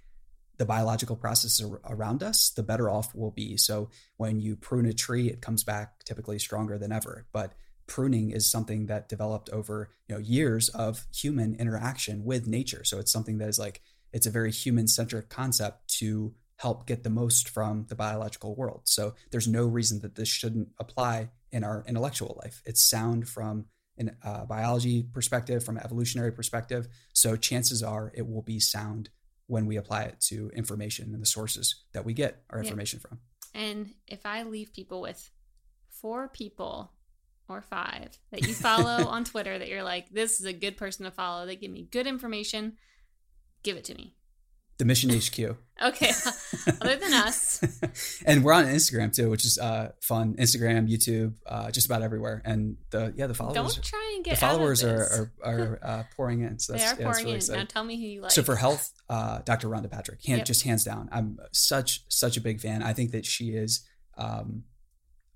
the 0.57 0.65
biological 0.65 1.15
processes 1.15 1.69
around 1.85 2.23
us, 2.23 2.49
the 2.49 2.63
better 2.63 2.89
off 2.89 3.13
we'll 3.13 3.31
be. 3.31 3.57
So 3.57 3.89
when 4.17 4.39
you 4.39 4.55
prune 4.55 4.85
a 4.85 4.93
tree, 4.93 5.27
it 5.27 5.41
comes 5.41 5.63
back 5.63 6.03
typically 6.05 6.39
stronger 6.39 6.77
than 6.77 6.91
ever. 6.91 7.27
But 7.33 7.53
pruning 7.88 8.32
is 8.32 8.50
something 8.50 8.88
that 8.88 9.10
developed 9.10 9.50
over 9.50 9.89
you 10.08 10.15
know 10.15 10.22
years 10.22 10.70
of 10.70 11.06
human 11.13 11.56
interaction 11.56 12.24
with 12.24 12.48
nature. 12.48 12.84
So 12.84 13.00
it's 13.00 13.12
something 13.12 13.38
that 13.39 13.50
is 13.50 13.60
like 13.60 13.82
it's 14.13 14.27
a 14.27 14.32
very 14.32 14.51
human 14.51 14.88
centric 14.88 15.30
concept 15.30 15.88
to 16.00 16.34
help 16.58 16.88
get 16.88 17.04
the 17.04 17.10
most 17.10 17.50
from 17.50 17.86
the 17.89 17.96
biological 17.96 18.56
world. 18.56 18.82
So 18.86 19.13
there's 19.32 19.48
no 19.48 19.65
reason 19.65 20.00
that 20.01 20.15
this 20.15 20.30
shouldn't 20.30 20.70
apply 20.80 21.32
in 21.51 21.63
our 21.63 21.84
intellectual 21.88 22.39
life. 22.42 22.62
It's 22.65 22.82
sound 22.82 23.27
from 23.27 23.65
a 24.00 24.27
uh, 24.27 24.46
biology 24.46 25.04
perspective 25.04 25.63
from 25.63 25.77
an 25.77 25.84
evolutionary 25.84 26.32
perspective. 26.32 26.88
So 27.13 27.36
chances 27.36 27.84
are 27.84 28.12
it 28.13 28.27
will 28.27 28.42
be 28.42 28.60
sound 28.60 29.10
when 29.48 29.65
we 29.65 29.77
apply 29.77 30.04
it 30.04 30.20
to 30.20 30.50
information 30.56 31.13
and 31.13 31.22
the 31.22 31.27
sources 31.27 31.84
that 31.93 32.06
we 32.06 32.13
get 32.13 32.41
our 32.50 32.60
information 32.60 33.00
yeah. 33.02 33.10
from. 33.10 33.19
And 33.54 33.93
if 34.08 34.26
i 34.26 34.43
leave 34.43 34.74
people 34.74 35.02
with 35.02 35.32
four 35.89 36.28
people 36.28 36.91
or 37.47 37.62
five 37.62 38.17
that 38.31 38.47
you 38.47 38.53
follow 38.53 39.05
on 39.08 39.23
Twitter 39.25 39.58
that 39.58 39.67
you're 39.67 39.84
like, 39.84 40.10
this 40.10 40.39
is 40.39 40.45
a 40.45 40.53
good 40.53 40.77
person 40.77 41.05
to 41.05 41.12
follow. 41.12 41.45
They 41.45 41.55
give 41.55 41.71
me 41.71 41.88
good 41.91 42.08
information. 42.08 42.73
Give 43.63 43.77
it 43.77 43.84
to 43.86 43.95
me. 43.95 44.15
The 44.77 44.84
Mission 44.84 45.10
HQ. 45.10 45.55
okay. 45.81 46.12
Other 46.81 46.97
than 46.97 47.13
us. 47.13 48.21
and 48.25 48.43
we're 48.43 48.51
on 48.51 48.65
Instagram 48.65 49.15
too, 49.15 49.29
which 49.29 49.45
is 49.45 49.58
uh, 49.58 49.93
fun. 50.01 50.36
Instagram, 50.36 50.89
YouTube, 50.89 51.36
uh, 51.47 51.71
just 51.71 51.86
about 51.86 52.01
everywhere. 52.01 52.41
And 52.43 52.75
the 52.89 53.13
yeah, 53.15 53.27
the 53.27 53.34
followers. 53.34 53.75
Don't 53.75 53.84
try 53.86 54.13
and 54.15 54.25
get 54.25 54.31
the 54.31 54.38
followers 54.41 54.84
are 54.84 55.31
are, 55.41 55.49
are 55.49 55.79
uh, 55.81 56.03
pouring 56.17 56.41
in. 56.41 56.60
So 56.60 56.73
they 56.73 56.79
are 56.79 56.88
yeah, 56.88 57.05
pouring 57.05 57.19
really 57.19 57.31
in. 57.31 57.36
Exciting. 57.38 57.62
Now 57.62 57.67
tell 57.69 57.86
me 57.86 57.95
who 57.95 58.05
you 58.05 58.21
like. 58.21 58.31
So 58.31 58.43
for 58.43 58.58
health, 58.58 58.91
uh, 59.10 59.39
Dr. 59.45 59.69
Rhonda 59.69 59.89
Patrick, 59.89 60.25
hand, 60.25 60.39
yep. 60.39 60.45
just 60.45 60.63
hands 60.63 60.84
down. 60.84 61.08
I'm 61.10 61.39
such 61.53 62.03
such 62.10 62.36
a 62.36 62.41
big 62.41 62.60
fan. 62.60 62.84
I 62.84 62.91
think 62.91 63.12
that 63.12 63.25
she 63.25 63.51
is. 63.51 63.88
Um, 64.17 64.63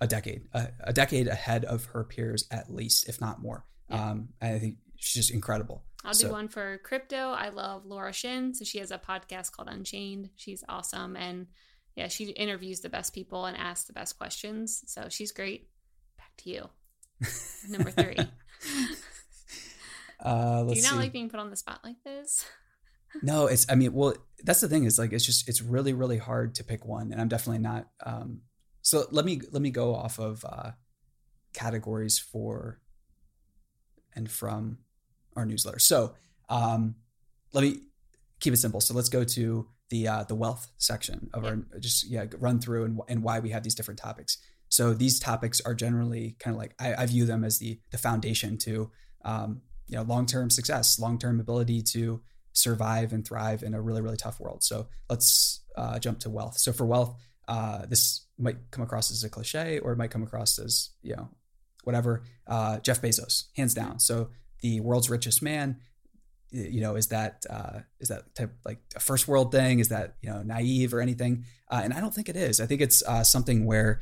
a 0.02 0.08
decade, 0.08 0.48
a, 0.54 0.70
a, 0.86 0.94
decade 0.94 1.28
ahead 1.28 1.66
of 1.66 1.86
her 1.86 2.04
peers 2.04 2.46
at 2.52 2.74
least, 2.74 3.10
if 3.10 3.20
not 3.20 3.42
more. 3.42 3.66
Yeah. 3.90 4.12
Um, 4.12 4.30
I 4.42 4.60
think 4.60 4.78
she's 4.98 5.26
just 5.26 5.34
incredible. 5.34 5.84
I'll 6.06 6.14
so. 6.14 6.28
do 6.28 6.34
one 6.34 6.48
for 6.48 6.78
crypto. 6.80 7.32
I 7.32 7.50
love 7.50 7.86
Laura 7.86 8.14
Shin. 8.14 8.54
So 8.54 8.64
she 8.64 8.80
has 8.80 8.92
a 8.92 8.98
podcast 8.98 9.52
called 9.52 9.68
Unchained. 9.70 10.30
She's 10.38 10.64
awesome. 10.70 11.16
And 11.16 11.48
yeah, 11.96 12.08
she 12.08 12.30
interviews 12.30 12.80
the 12.80 12.90
best 12.90 13.14
people 13.14 13.46
and 13.46 13.58
asks 13.58 13.88
the 13.88 13.94
best 13.94 14.18
questions. 14.18 14.84
So 14.88 15.08
she's 15.10 15.32
great. 15.32 15.70
Back 16.18 16.32
to 16.38 16.50
you. 16.50 16.70
Number 17.70 17.92
three. 17.92 18.18
uh, 20.22 20.64
do 20.64 20.74
you 20.74 20.82
not 20.82 20.92
see. 20.92 20.98
like 20.98 21.12
being 21.12 21.30
put 21.30 21.42
on 21.42 21.50
the 21.50 21.58
spot 21.58 21.82
like 21.84 22.02
this? 22.06 22.46
no, 23.22 23.48
it's, 23.48 23.66
I 23.70 23.76
mean, 23.76 23.92
well, 23.92 24.14
that's 24.44 24.62
the 24.62 24.70
thing 24.70 24.86
is 24.86 24.98
like, 24.98 25.12
it's 25.12 25.26
just, 25.26 25.50
it's 25.50 25.62
really, 25.62 25.92
really 25.92 26.18
hard 26.18 26.56
to 26.56 26.64
pick 26.64 26.86
one. 26.86 27.12
And 27.12 27.20
I'm 27.20 27.28
definitely 27.28 27.60
not, 27.60 27.88
um, 28.06 28.42
so 28.90 29.06
let 29.12 29.24
me 29.24 29.40
let 29.52 29.62
me 29.62 29.70
go 29.70 29.94
off 29.94 30.18
of 30.18 30.44
uh, 30.44 30.72
categories 31.54 32.18
for 32.18 32.82
and 34.16 34.30
from 34.32 34.80
our 35.36 35.46
newsletter. 35.46 35.78
So 35.78 36.16
um, 36.50 36.96
let 37.54 37.64
me 37.64 37.82
keep 38.40 38.52
it 38.52 38.58
simple. 38.58 38.82
So 38.82 38.96
let's 38.96 39.10
go 39.10 39.24
to 39.24 39.68
the 39.92 40.08
uh, 40.08 40.24
the 40.24 40.34
wealth 40.34 40.72
section 40.80 41.30
of 41.36 41.44
yeah. 41.44 41.50
our 41.50 41.80
just 41.80 42.10
yeah 42.10 42.26
run 42.40 42.60
through 42.60 42.86
and, 42.86 43.00
and 43.08 43.22
why 43.22 43.40
we 43.40 43.52
have 43.52 43.62
these 43.62 43.76
different 43.76 44.00
topics. 44.00 44.40
So 44.70 44.96
these 44.96 45.20
topics 45.20 45.62
are 45.62 45.76
generally 45.76 46.36
kind 46.40 46.56
of 46.56 46.60
like 46.60 46.74
I, 46.80 47.04
I 47.04 47.06
view 47.06 47.26
them 47.26 47.44
as 47.44 47.60
the 47.60 47.80
the 47.92 48.00
foundation 48.00 48.58
to 48.60 48.90
um, 49.24 49.62
you 49.88 49.98
know 49.98 50.02
long 50.04 50.26
term 50.26 50.50
success, 50.50 50.98
long 50.98 51.20
term 51.20 51.40
ability 51.40 51.84
to 51.94 52.24
survive 52.54 53.14
and 53.14 53.24
thrive 53.24 53.62
in 53.62 53.76
a 53.76 53.82
really 53.82 54.02
really 54.02 54.18
tough 54.18 54.40
world. 54.40 54.64
So 54.64 54.88
let's 55.12 55.62
uh, 55.78 56.00
jump 56.00 56.18
to 56.22 56.32
wealth. 56.32 56.58
So 56.58 56.74
for 56.74 56.88
wealth, 56.88 57.16
uh, 57.50 57.86
this 57.86 58.26
might 58.38 58.58
come 58.72 58.84
across 58.84 59.12
as 59.12 59.24
a 59.24 59.30
cliche 59.30 59.80
or 59.80 59.92
it 59.92 59.98
might 59.98 60.12
come 60.12 60.24
across 60.24 60.58
as 60.60 60.92
you 61.02 61.16
know 61.16 61.30
whatever. 61.84 62.24
Uh, 62.48 62.80
jeff 62.80 63.02
bezos 63.02 63.46
hands 63.58 63.74
down. 63.74 64.00
So 64.00 64.30
the 64.62 64.80
world's 64.80 65.10
richest 65.10 65.42
man 65.42 65.78
you 66.52 66.82
know 66.82 66.96
is 66.96 67.08
that 67.08 67.46
uh, 67.50 67.80
is 68.00 68.10
that 68.10 68.34
type 68.36 68.54
like 68.66 68.80
a 68.96 69.00
first 69.00 69.28
world 69.28 69.52
thing? 69.52 69.80
Is 69.80 69.90
that 69.90 70.16
you 70.22 70.30
know 70.30 70.42
naive 70.42 70.94
or 70.94 71.02
anything? 71.02 71.46
Uh, 71.70 71.82
and 71.84 71.94
i 71.94 72.00
don't 72.00 72.14
think 72.14 72.30
it 72.30 72.36
is. 72.36 72.60
I 72.60 72.66
think 72.66 72.82
it's 72.82 73.04
uh, 73.04 73.24
something 73.24 73.66
where 73.66 74.00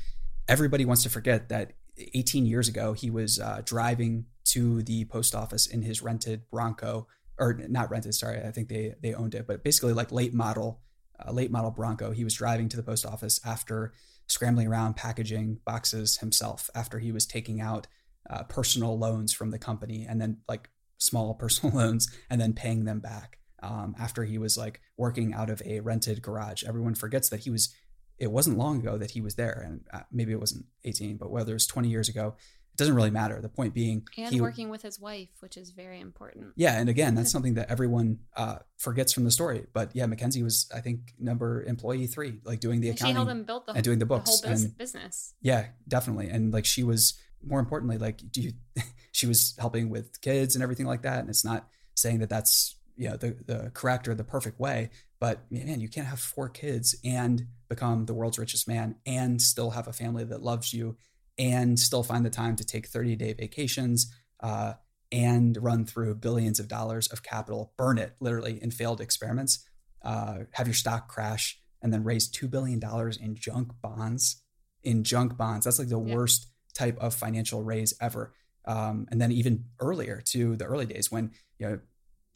everybody 0.47 0.85
wants 0.85 1.03
to 1.03 1.09
forget 1.09 1.49
that 1.49 1.73
18 2.13 2.45
years 2.45 2.67
ago 2.67 2.93
he 2.93 3.09
was 3.09 3.39
uh, 3.39 3.61
driving 3.65 4.25
to 4.45 4.81
the 4.83 5.05
post 5.05 5.35
office 5.35 5.65
in 5.67 5.81
his 5.81 6.01
rented 6.01 6.49
bronco 6.49 7.07
or 7.39 7.53
not 7.67 7.89
rented 7.89 8.13
sorry 8.13 8.41
i 8.43 8.51
think 8.51 8.69
they 8.69 8.93
they 9.01 9.13
owned 9.13 9.35
it 9.35 9.45
but 9.47 9.63
basically 9.63 9.93
like 9.93 10.11
late 10.11 10.33
model 10.33 10.79
a 11.19 11.33
late 11.33 11.51
model 11.51 11.71
Bronco. 11.71 12.11
He 12.11 12.23
was 12.23 12.33
driving 12.33 12.69
to 12.69 12.77
the 12.77 12.83
post 12.83 13.05
office 13.05 13.39
after 13.45 13.93
scrambling 14.27 14.67
around 14.67 14.95
packaging 14.95 15.59
boxes 15.65 16.17
himself 16.17 16.69
after 16.75 16.99
he 16.99 17.11
was 17.11 17.25
taking 17.25 17.61
out 17.61 17.87
uh, 18.29 18.43
personal 18.43 18.97
loans 18.97 19.33
from 19.33 19.51
the 19.51 19.59
company 19.59 20.05
and 20.07 20.21
then 20.21 20.37
like 20.47 20.69
small 20.97 21.33
personal 21.39 21.75
loans 21.75 22.09
and 22.29 22.39
then 22.39 22.53
paying 22.53 22.85
them 22.85 22.99
back 22.99 23.39
um, 23.63 23.95
after 23.99 24.23
he 24.23 24.37
was 24.37 24.57
like 24.57 24.81
working 24.97 25.33
out 25.33 25.49
of 25.49 25.61
a 25.65 25.79
rented 25.79 26.21
garage. 26.21 26.63
Everyone 26.63 26.95
forgets 26.95 27.29
that 27.29 27.41
he 27.41 27.49
was, 27.49 27.73
it 28.17 28.31
wasn't 28.31 28.57
long 28.57 28.79
ago 28.79 28.97
that 28.97 29.11
he 29.11 29.21
was 29.21 29.35
there. 29.35 29.63
And 29.65 29.81
uh, 29.93 30.05
maybe 30.11 30.31
it 30.31 30.39
wasn't 30.39 30.65
18, 30.83 31.17
but 31.17 31.31
whether 31.31 31.51
it 31.51 31.55
was 31.55 31.67
20 31.67 31.89
years 31.89 32.09
ago, 32.09 32.35
doesn't 32.77 32.95
really 32.95 33.09
matter. 33.09 33.41
The 33.41 33.49
point 33.49 33.73
being, 33.73 34.07
and 34.17 34.33
he, 34.33 34.39
working 34.39 34.69
with 34.69 34.81
his 34.81 34.99
wife, 34.99 35.29
which 35.39 35.57
is 35.57 35.71
very 35.71 35.99
important. 35.99 36.53
Yeah, 36.55 36.79
and 36.79 36.89
again, 36.89 37.15
that's 37.15 37.31
something 37.37 37.55
that 37.55 37.69
everyone 37.69 38.19
uh, 38.35 38.57
forgets 38.77 39.13
from 39.13 39.23
the 39.23 39.31
story. 39.31 39.65
But 39.73 39.95
yeah, 39.95 40.05
Mackenzie 40.05 40.43
was, 40.43 40.69
I 40.73 40.79
think, 40.79 41.13
number 41.19 41.63
employee 41.63 42.07
three, 42.07 42.39
like 42.43 42.59
doing 42.59 42.79
the 42.79 42.89
accounting, 42.89 43.13
she 43.13 43.15
helped 43.15 43.31
him 43.31 43.43
build 43.43 43.65
the, 43.65 43.73
and 43.73 43.83
doing 43.83 43.99
the 43.99 44.05
books, 44.05 44.41
the 44.41 44.47
whole 44.47 44.57
and, 44.57 44.77
business. 44.77 45.33
Yeah, 45.41 45.67
definitely, 45.87 46.29
and 46.29 46.53
like 46.53 46.65
she 46.65 46.83
was 46.83 47.19
more 47.43 47.59
importantly, 47.59 47.97
like 47.97 48.21
do 48.31 48.41
you, 48.41 48.53
she 49.11 49.25
was 49.25 49.55
helping 49.59 49.89
with 49.89 50.21
kids 50.21 50.55
and 50.55 50.63
everything 50.63 50.85
like 50.85 51.01
that. 51.01 51.19
And 51.19 51.29
it's 51.29 51.45
not 51.45 51.67
saying 51.95 52.19
that 52.19 52.29
that's 52.29 52.75
you 52.95 53.09
know 53.09 53.17
the 53.17 53.35
the 53.45 53.71
correct 53.73 54.07
or 54.07 54.15
the 54.15 54.23
perfect 54.23 54.59
way, 54.59 54.89
but 55.19 55.39
man, 55.51 55.79
you 55.79 55.89
can't 55.89 56.07
have 56.07 56.19
four 56.19 56.49
kids 56.49 56.95
and 57.03 57.47
become 57.69 58.05
the 58.05 58.13
world's 58.13 58.39
richest 58.39 58.67
man 58.67 58.95
and 59.05 59.41
still 59.41 59.71
have 59.71 59.87
a 59.87 59.93
family 59.93 60.23
that 60.23 60.41
loves 60.41 60.73
you 60.73 60.97
and 61.37 61.79
still 61.79 62.03
find 62.03 62.25
the 62.25 62.29
time 62.29 62.55
to 62.55 62.65
take 62.65 62.87
30 62.87 63.15
day 63.15 63.33
vacations. 63.33 64.11
Uh, 64.39 64.73
and 65.11 65.57
run 65.61 65.85
through 65.85 66.15
billions 66.15 66.59
of 66.59 66.67
dollars 66.67 67.07
of 67.07 67.23
capital, 67.23 67.73
burn 67.77 67.97
it 67.97 68.15
literally 68.19 68.61
in 68.61 68.71
failed 68.71 68.99
experiments, 68.99 69.65
uh, 70.03 70.39
have 70.51 70.67
your 70.67 70.73
stock 70.73 71.07
crash, 71.07 71.59
and 71.81 71.93
then 71.93 72.03
raise 72.03 72.29
$2 72.29 72.49
billion 72.49 72.81
in 73.21 73.35
junk 73.35 73.71
bonds. 73.81 74.41
In 74.83 75.03
junk 75.03 75.37
bonds. 75.37 75.65
That's 75.65 75.79
like 75.79 75.89
the 75.89 75.99
yeah. 75.99 76.15
worst 76.15 76.47
type 76.73 76.97
of 76.99 77.13
financial 77.13 77.63
raise 77.63 77.93
ever. 77.99 78.33
Um, 78.65 79.07
and 79.11 79.19
then 79.19 79.31
even 79.31 79.65
earlier 79.79 80.21
to 80.27 80.55
the 80.55 80.65
early 80.65 80.85
days 80.85 81.11
when 81.11 81.31
you 81.57 81.67
know 81.67 81.79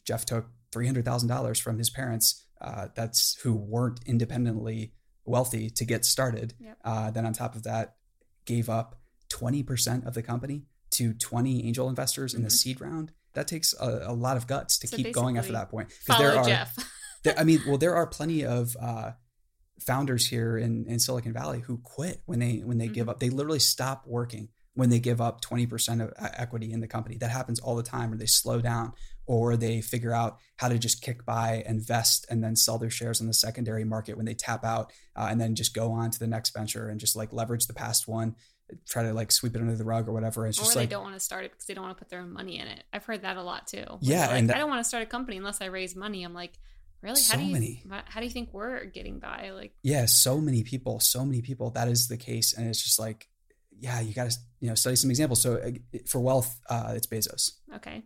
Jeff 0.04 0.24
took 0.24 0.46
three 0.72 0.86
hundred 0.86 1.04
thousand 1.04 1.28
dollars 1.28 1.58
from 1.60 1.78
his 1.78 1.90
parents, 1.90 2.46
uh, 2.60 2.88
that's 2.94 3.36
who 3.42 3.54
weren't 3.54 4.00
independently 4.06 4.92
wealthy 5.24 5.70
to 5.70 5.84
get 5.84 6.04
started. 6.04 6.54
Yep. 6.58 6.78
Uh, 6.84 7.10
then 7.10 7.26
on 7.26 7.32
top 7.32 7.54
of 7.54 7.62
that, 7.64 7.96
gave 8.44 8.68
up 8.68 9.00
twenty 9.28 9.62
percent 9.62 10.06
of 10.06 10.14
the 10.14 10.22
company 10.22 10.64
to 10.92 11.14
twenty 11.14 11.66
angel 11.66 11.88
investors 11.88 12.32
mm-hmm. 12.32 12.38
in 12.38 12.42
the 12.42 12.48
mm-hmm. 12.48 12.54
seed 12.54 12.80
round. 12.80 13.12
That 13.34 13.48
takes 13.48 13.74
a, 13.80 14.04
a 14.08 14.12
lot 14.12 14.36
of 14.36 14.46
guts 14.46 14.78
to 14.80 14.88
so 14.88 14.96
keep 14.96 15.12
going 15.12 15.38
after 15.38 15.52
that 15.52 15.70
point. 15.70 15.88
Because 16.06 16.20
there 16.20 16.36
are, 16.36 16.44
Jeff. 16.44 16.76
there, 17.22 17.38
I 17.38 17.44
mean, 17.44 17.62
well, 17.66 17.78
there 17.78 17.94
are 17.94 18.06
plenty 18.06 18.44
of 18.44 18.76
uh, 18.80 19.12
founders 19.80 20.26
here 20.26 20.58
in, 20.58 20.84
in 20.86 20.98
Silicon 20.98 21.32
Valley 21.32 21.60
who 21.60 21.78
quit 21.78 22.20
when 22.26 22.38
they 22.38 22.58
when 22.58 22.78
they 22.78 22.86
mm-hmm. 22.86 22.94
give 22.94 23.08
up. 23.08 23.20
They 23.20 23.30
literally 23.30 23.58
stop 23.58 24.06
working 24.06 24.48
when 24.74 24.88
they 24.88 24.98
give 24.98 25.20
up 25.20 25.42
20% 25.42 26.02
of 26.02 26.12
equity 26.18 26.72
in 26.72 26.80
the 26.80 26.88
company. 26.88 27.16
That 27.18 27.30
happens 27.30 27.60
all 27.60 27.76
the 27.76 27.82
time, 27.82 28.12
or 28.12 28.16
they 28.16 28.26
slow 28.26 28.60
down, 28.60 28.92
or 29.26 29.56
they 29.56 29.80
figure 29.80 30.14
out 30.14 30.38
how 30.56 30.68
to 30.68 30.78
just 30.78 31.02
kick 31.02 31.24
by, 31.24 31.62
invest, 31.66 32.26
and 32.30 32.42
then 32.42 32.56
sell 32.56 32.78
their 32.78 32.90
shares 32.90 33.20
in 33.20 33.26
the 33.26 33.34
secondary 33.34 33.84
market 33.84 34.16
when 34.16 34.26
they 34.26 34.34
tap 34.34 34.64
out, 34.64 34.92
uh, 35.16 35.28
and 35.30 35.40
then 35.40 35.54
just 35.54 35.74
go 35.74 35.92
on 35.92 36.10
to 36.10 36.18
the 36.18 36.26
next 36.26 36.54
venture 36.54 36.88
and 36.88 37.00
just 37.00 37.16
like 37.16 37.32
leverage 37.32 37.66
the 37.66 37.74
past 37.74 38.08
one, 38.08 38.34
try 38.88 39.02
to 39.02 39.12
like 39.12 39.30
sweep 39.30 39.54
it 39.54 39.60
under 39.60 39.76
the 39.76 39.84
rug 39.84 40.08
or 40.08 40.12
whatever. 40.12 40.46
It's 40.46 40.58
or 40.58 40.62
just 40.62 40.74
they 40.74 40.80
like, 40.80 40.90
don't 40.90 41.02
want 41.02 41.14
to 41.14 41.20
start 41.20 41.44
it 41.44 41.52
because 41.52 41.66
they 41.66 41.74
don't 41.74 41.84
want 41.84 41.96
to 41.96 42.02
put 42.02 42.08
their 42.08 42.20
own 42.20 42.32
money 42.32 42.58
in 42.58 42.66
it. 42.66 42.82
I've 42.92 43.04
heard 43.04 43.22
that 43.22 43.36
a 43.36 43.42
lot 43.42 43.66
too. 43.66 43.84
Yeah, 44.00 44.28
like, 44.28 44.30
and 44.38 44.48
that, 44.48 44.56
I 44.56 44.60
don't 44.60 44.70
want 44.70 44.80
to 44.80 44.88
start 44.88 45.02
a 45.02 45.06
company 45.06 45.36
unless 45.36 45.60
I 45.60 45.66
raise 45.66 45.94
money. 45.94 46.24
I'm 46.24 46.34
like, 46.34 46.58
really? 47.02 47.20
So 47.20 47.34
how 47.34 47.40
do 47.40 47.46
you 47.46 47.52
many. 47.52 47.84
how 48.06 48.20
do 48.20 48.26
you 48.26 48.32
think 48.32 48.50
we're 48.52 48.86
getting 48.86 49.18
by? 49.18 49.50
Like, 49.50 49.74
yeah, 49.82 50.06
so 50.06 50.38
many 50.38 50.62
people, 50.62 51.00
so 51.00 51.26
many 51.26 51.42
people. 51.42 51.70
That 51.70 51.88
is 51.88 52.08
the 52.08 52.16
case, 52.16 52.54
and 52.54 52.66
it's 52.66 52.82
just 52.82 52.98
like 52.98 53.28
yeah, 53.82 54.00
you 54.00 54.14
got 54.14 54.30
to 54.30 54.36
you 54.60 54.68
know 54.68 54.76
study 54.76 54.96
some 54.96 55.10
examples. 55.10 55.42
So 55.42 55.56
uh, 55.56 55.98
for 56.06 56.20
wealth, 56.20 56.58
uh, 56.70 56.92
it's 56.94 57.06
Bezos. 57.06 57.50
Okay, 57.74 58.04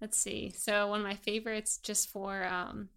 let's 0.00 0.18
see. 0.18 0.54
So 0.56 0.88
one 0.88 1.00
of 1.00 1.06
my 1.06 1.16
favorites, 1.16 1.78
just 1.82 2.10
for 2.10 2.46
um, 2.46 2.88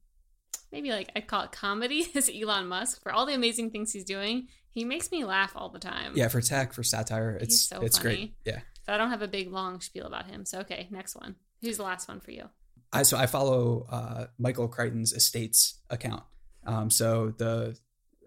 maybe 0.71 0.91
like 0.91 1.11
I'd 1.13 1.27
call 1.27 1.43
it 1.43 1.51
comedy, 1.51 2.07
is 2.15 2.31
Elon 2.33 2.67
Musk 2.67 3.03
for 3.03 3.11
all 3.11 3.25
the 3.25 3.33
amazing 3.33 3.71
things 3.71 3.91
he's 3.91 4.05
doing. 4.05 4.47
He 4.69 4.85
makes 4.85 5.11
me 5.11 5.25
laugh 5.25 5.51
all 5.55 5.69
the 5.69 5.79
time. 5.79 6.13
Yeah, 6.15 6.29
for 6.29 6.41
tech, 6.41 6.71
for 6.73 6.83
satire, 6.83 7.37
it's 7.39 7.67
so 7.67 7.81
it's 7.81 7.97
funny. 7.97 8.15
great. 8.15 8.35
Yeah. 8.45 8.59
But 8.85 8.93
I 8.93 8.97
don't 8.97 9.09
have 9.09 9.21
a 9.21 9.27
big 9.27 9.51
long 9.51 9.81
spiel 9.81 10.05
about 10.05 10.27
him. 10.27 10.45
So 10.45 10.59
okay, 10.59 10.87
next 10.91 11.15
one. 11.15 11.35
Who's 11.61 11.77
the 11.77 11.83
last 11.83 12.07
one 12.07 12.21
for 12.21 12.31
you? 12.31 12.49
I 12.93 13.03
so 13.03 13.17
I 13.17 13.25
follow 13.25 13.87
uh, 13.89 14.27
Michael 14.37 14.69
Crichton's 14.69 15.11
estates 15.11 15.81
account. 15.89 16.23
Um, 16.65 16.89
so 16.89 17.33
the 17.37 17.77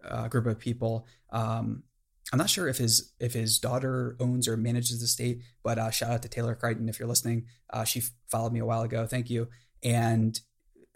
uh, 0.04 0.28
group 0.28 0.46
of 0.46 0.58
people 0.58 1.06
um, 1.30 1.84
I'm 2.32 2.38
not 2.38 2.50
sure 2.50 2.68
if 2.68 2.76
his 2.78 3.12
if 3.18 3.32
his 3.32 3.58
daughter 3.58 4.16
owns 4.20 4.48
or 4.48 4.56
manages 4.56 5.00
the 5.00 5.06
state, 5.06 5.42
but 5.62 5.78
uh, 5.78 5.90
shout 5.90 6.10
out 6.10 6.22
to 6.22 6.28
Taylor 6.28 6.54
Crichton 6.54 6.88
if 6.88 6.98
you're 6.98 7.08
listening. 7.08 7.46
Uh, 7.70 7.84
she 7.84 8.02
followed 8.28 8.52
me 8.52 8.60
a 8.60 8.66
while 8.66 8.82
ago. 8.82 9.06
Thank 9.06 9.30
you. 9.30 9.48
And 9.82 10.38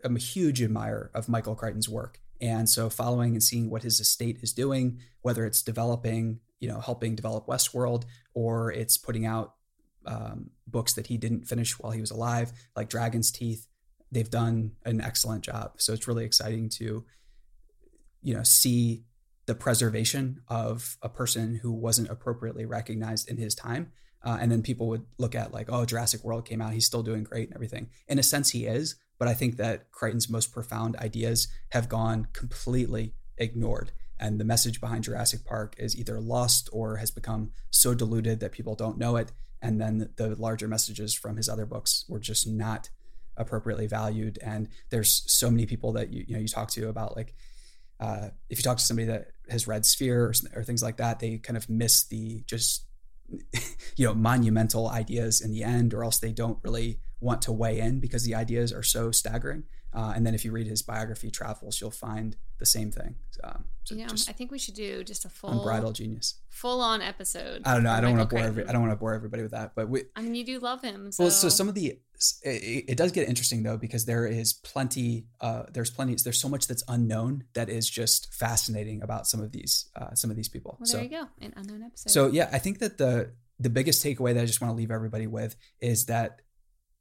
I'm 0.05 0.17
a 0.17 0.21
huge 0.21 0.63
admirer 0.63 1.11
of 1.15 1.29
Michael 1.29 1.55
Crichton's 1.55 1.89
work. 1.89 2.19
And 2.41 2.69
so 2.69 2.91
following 2.91 3.33
and 3.33 3.43
seeing 3.43 3.71
what 3.71 3.85
his 3.85 4.01
estate 4.01 4.41
is 4.43 4.53
doing, 4.53 4.99
whether 5.23 5.47
it's 5.47 5.63
developing, 5.63 6.41
you 6.61 6.69
know, 6.69 6.81
helping 6.81 7.15
develop 7.15 7.47
Westworld, 7.47 8.05
or 8.35 8.73
it's 8.73 8.99
putting 8.99 9.25
out 9.25 9.55
um, 10.07 10.51
books 10.67 10.95
that 10.95 11.07
he 11.07 11.17
didn't 11.17 11.47
finish 11.47 11.79
while 11.79 11.93
he 11.93 12.01
was 12.01 12.11
alive, 12.11 12.53
like 12.75 12.89
Dragon's 12.89 13.31
Teeth, 13.31 13.69
they've 14.11 14.29
done 14.29 14.73
an 14.85 15.01
excellent 15.01 15.45
job. 15.45 15.75
So 15.77 15.93
it's 15.93 16.09
really 16.09 16.25
exciting 16.25 16.69
to, 16.71 17.05
you 18.23 18.35
know, 18.35 18.43
see 18.43 19.05
the 19.53 19.59
preservation 19.59 20.41
of 20.49 20.97
a 21.03 21.11
person 21.11 21.57
who 21.57 21.71
wasn't 21.71 22.09
appropriately 22.09 22.65
recognized 22.65 23.29
in 23.29 23.37
his 23.37 23.55
time. 23.55 23.93
Uh, 24.25 24.39
and 24.41 24.51
then 24.51 24.63
people 24.63 24.89
would 24.89 25.05
look 25.19 25.35
at 25.35 25.53
like, 25.53 25.71
oh, 25.71 25.85
Jurassic 25.85 26.25
World 26.25 26.47
came 26.47 26.63
out, 26.63 26.73
he's 26.73 26.87
still 26.87 27.03
doing 27.03 27.23
great 27.23 27.49
and 27.49 27.55
everything. 27.55 27.91
In 28.09 28.19
a 28.19 28.23
sense, 28.23 28.49
he 28.49 28.65
is, 28.65 28.95
but 29.19 29.29
I 29.29 29.35
think 29.35 29.59
that 29.59 29.93
Crichton's 29.93 30.31
most 30.31 30.55
profound 30.55 30.97
ideas 30.97 31.49
have 31.73 31.91
gone 31.91 32.29
completely 32.33 33.13
ignored. 33.37 33.93
And 34.19 34.41
the 34.41 34.45
message 34.45 34.81
behind 34.81 35.05
Jurassic 35.05 35.45
Park 35.45 35.75
is 35.77 35.99
either 35.99 36.19
lost 36.19 36.71
or 36.73 36.97
has 36.97 37.11
become 37.11 37.53
so 37.71 37.93
diluted 37.93 38.41
that 38.41 38.53
people 38.53 38.75
don't 38.75 38.97
know 38.97 39.17
it. 39.17 39.33
And 39.61 39.79
then 39.79 40.09
the 40.17 40.35
larger 40.35 40.67
messages 40.67 41.13
from 41.13 41.37
his 41.37 41.47
other 41.47 41.67
books 41.67 42.07
were 42.09 42.21
just 42.21 42.49
not 42.49 42.89
appropriately 43.37 43.87
valued. 43.87 44.39
And 44.43 44.69
there's 44.89 45.25
so 45.27 45.51
many 45.51 45.67
people 45.67 45.93
that 45.93 46.11
you 46.11 46.25
you 46.27 46.35
know 46.35 46.41
you 46.41 46.49
talk 46.49 46.71
to 46.71 46.89
about 46.89 47.17
like 47.17 47.35
uh, 48.03 48.31
if 48.51 48.59
you 48.59 48.63
talk 48.65 48.79
to 48.79 48.85
somebody 48.85 49.07
that 49.07 49.29
has 49.49 49.69
read 49.69 49.87
Sphere 49.87 50.25
or, 50.25 50.33
or 50.57 50.65
things 50.65 50.83
like 50.83 50.97
that, 50.97 51.21
they 51.21 51.39
kind 51.39 51.57
of 51.57 51.69
miss 51.69 52.03
the 52.05 52.43
just 52.47 52.87
you 53.97 54.07
know 54.07 54.13
monumental 54.13 54.89
ideas 54.89 55.41
in 55.41 55.53
the 55.53 55.63
end, 55.63 55.95
or 55.95 56.03
else 56.03 56.19
they 56.19 56.33
don't 56.33 56.59
really 56.65 56.99
want 57.21 57.43
to 57.43 57.53
weigh 57.53 57.79
in 57.79 58.01
because 58.01 58.25
the 58.25 58.35
ideas 58.35 58.73
are 58.73 58.83
so 58.83 59.13
staggering. 59.13 59.63
Uh, 59.95 60.13
and 60.17 60.27
then 60.27 60.35
if 60.35 60.45
you 60.45 60.51
read 60.51 60.67
his 60.67 60.83
biography, 60.83 61.31
Travels, 61.31 61.81
you'll 61.81 61.91
find 61.93 62.37
the 62.63 62.67
same 62.67 62.93
thing. 62.93 63.17
Um, 63.43 63.65
so 63.83 63.97
yeah, 63.97 64.07
I 64.29 64.33
think 64.33 64.53
we 64.53 64.59
should 64.61 64.77
do 64.77 65.03
just 65.03 65.25
a 65.25 65.29
full 65.29 65.51
unbridled 65.51 65.97
genius, 65.97 66.35
full 66.49 66.81
on 66.81 67.03
episode. 67.03 67.63
I 67.65 67.75
don't 67.75 67.83
know. 67.83 67.91
I 67.91 68.01
don't 68.01 68.17
want 68.17 68.31
to 68.31 68.37
bore. 68.37 68.45
Every, 68.45 68.65
I 68.65 68.71
don't 68.71 68.83
want 68.83 68.93
to 68.93 68.97
bore 68.97 69.15
everybody 69.15 69.43
with 69.43 69.51
that. 69.51 69.73
But 69.75 69.89
we, 69.89 70.05
I 70.15 70.23
mean, 70.23 70.37
you 70.37 70.45
do 70.45 70.61
love 70.61 70.81
him. 70.81 71.11
So. 71.11 71.25
Well, 71.25 71.31
so 71.33 71.49
some 71.49 71.69
of 71.69 71.75
the 71.75 71.99
it, 72.45 72.85
it, 72.89 72.97
does 72.97 73.11
get 73.11 73.29
interesting 73.29 73.65
though 73.65 73.77
because 73.77 74.05
there 74.05 74.27
is 74.27 74.53
plenty. 74.53 75.27
Uh, 75.41 75.65
there's 75.73 75.91
plenty. 75.91 76.15
There's 76.15 76.41
so 76.41 76.49
much 76.49 76.69
that's 76.69 76.85
unknown 76.87 77.43
that 77.55 77.69
is 77.69 77.91
just 77.91 78.33
fascinating 78.33 79.03
about 79.03 79.27
some 79.27 79.41
of 79.41 79.51
these 79.51 79.91
uh, 79.97 80.15
some 80.15 80.31
of 80.31 80.37
these 80.37 80.49
people. 80.49 80.79
Well, 80.79 80.87
there 80.87 81.01
so, 81.01 81.03
you 81.03 81.11
go, 81.11 81.29
an 81.45 81.53
unknown 81.57 81.83
episode. 81.83 82.11
So 82.11 82.29
yeah, 82.29 82.49
I 82.53 82.59
think 82.59 82.79
that 82.79 82.99
the 82.99 83.33
the 83.59 83.71
biggest 83.71 84.05
takeaway 84.05 84.35
that 84.35 84.43
I 84.43 84.47
just 84.47 84.61
want 84.61 84.71
to 84.71 84.77
leave 84.77 84.93
everybody 84.93 85.27
with 85.27 85.57
is 85.81 86.07
that 86.07 86.43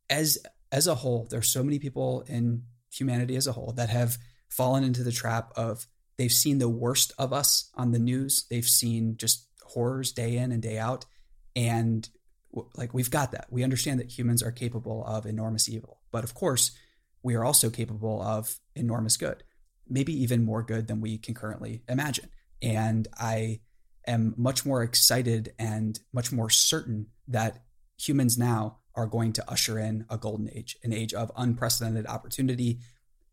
as 0.10 0.40
as 0.72 0.88
a 0.88 0.96
whole, 0.96 1.28
there's 1.30 1.50
so 1.50 1.64
many 1.64 1.78
people 1.78 2.24
in 2.28 2.64
humanity 2.92 3.36
as 3.36 3.48
a 3.48 3.52
whole 3.52 3.74
that 3.74 3.90
have 3.90 4.18
fallen 4.52 4.84
into 4.84 5.04
the 5.04 5.12
trap 5.12 5.52
of 5.56 5.88
they've 6.18 6.32
seen 6.32 6.60
the 6.60 6.70
worst 6.70 7.14
of 7.18 7.34
us 7.34 7.72
on 7.76 7.92
the 7.92 8.00
news. 8.00 8.46
They've 8.50 8.66
seen 8.66 9.18
just 9.18 9.48
horrors 9.64 10.12
day 10.12 10.38
in 10.38 10.52
and 10.52 10.62
day 10.62 10.78
out. 10.78 11.06
And 11.56 12.08
like 12.76 12.94
we've 12.94 13.10
got 13.10 13.32
that. 13.32 13.48
We 13.50 13.64
understand 13.64 14.00
that 14.00 14.18
humans 14.18 14.44
are 14.44 14.52
capable 14.52 15.04
of 15.06 15.26
enormous 15.26 15.70
evil. 15.70 16.02
But 16.12 16.24
of 16.24 16.34
course, 16.34 16.72
we 17.24 17.36
are 17.36 17.46
also 17.46 17.70
capable 17.70 18.22
of 18.22 18.60
enormous 18.76 19.18
good, 19.18 19.44
maybe 19.88 20.14
even 20.22 20.44
more 20.44 20.64
good 20.64 20.88
than 20.88 21.02
we 21.02 21.18
can 21.18 21.34
currently 21.34 21.84
imagine. 21.88 22.30
And 22.62 23.08
I 23.18 23.62
am 24.06 24.34
much 24.38 24.66
more 24.66 24.84
excited 24.84 25.54
and 25.58 26.00
much 26.12 26.32
more 26.32 26.50
certain 26.50 27.08
that 27.28 27.64
humans 27.98 28.38
now 28.38 28.80
are 28.96 29.06
going 29.06 29.32
to 29.34 29.50
usher 29.50 29.80
in 29.80 30.06
a 30.10 30.18
golden 30.18 30.50
age, 30.54 30.76
an 30.84 30.92
age 30.92 31.14
of 31.14 31.32
unprecedented 31.38 32.08
opportunity. 32.08 32.80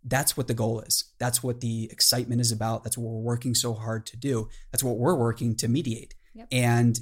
That's 0.04 0.36
what 0.36 0.46
the 0.46 0.54
goal 0.54 0.80
is. 0.80 1.12
That's 1.18 1.42
what 1.42 1.60
the 1.60 1.88
excitement 1.90 2.40
is 2.40 2.52
about. 2.52 2.84
That's 2.84 2.96
what 2.96 3.12
we're 3.12 3.20
working 3.20 3.54
so 3.54 3.74
hard 3.74 4.06
to 4.06 4.16
do. 4.16 4.48
That's 4.70 4.84
what 4.84 4.98
we're 4.98 5.16
working 5.16 5.54
to 5.56 5.68
mediate. 5.68 6.14
Yep. 6.34 6.48
And 6.52 7.00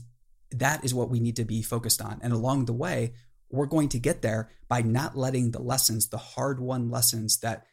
that 0.53 0.85
is 0.85 0.95
what 0.95 1.11
we 1.11 1.21
need 1.21 1.37
to 1.37 1.45
be 1.45 1.63
focused 1.63 2.01
on. 2.01 2.21
And 2.23 2.33
along 2.33 2.65
the 2.65 2.73
way, 2.73 3.13
we're 3.51 3.67
going 3.67 3.89
to 3.91 3.99
get 3.99 4.23
there 4.23 4.51
by 4.69 4.83
not 4.83 5.17
letting 5.17 5.51
the 5.51 5.61
lessons, 5.61 6.09
the 6.09 6.19
hard 6.19 6.59
won 6.61 6.91
lessons 6.91 7.39
that 7.41 7.67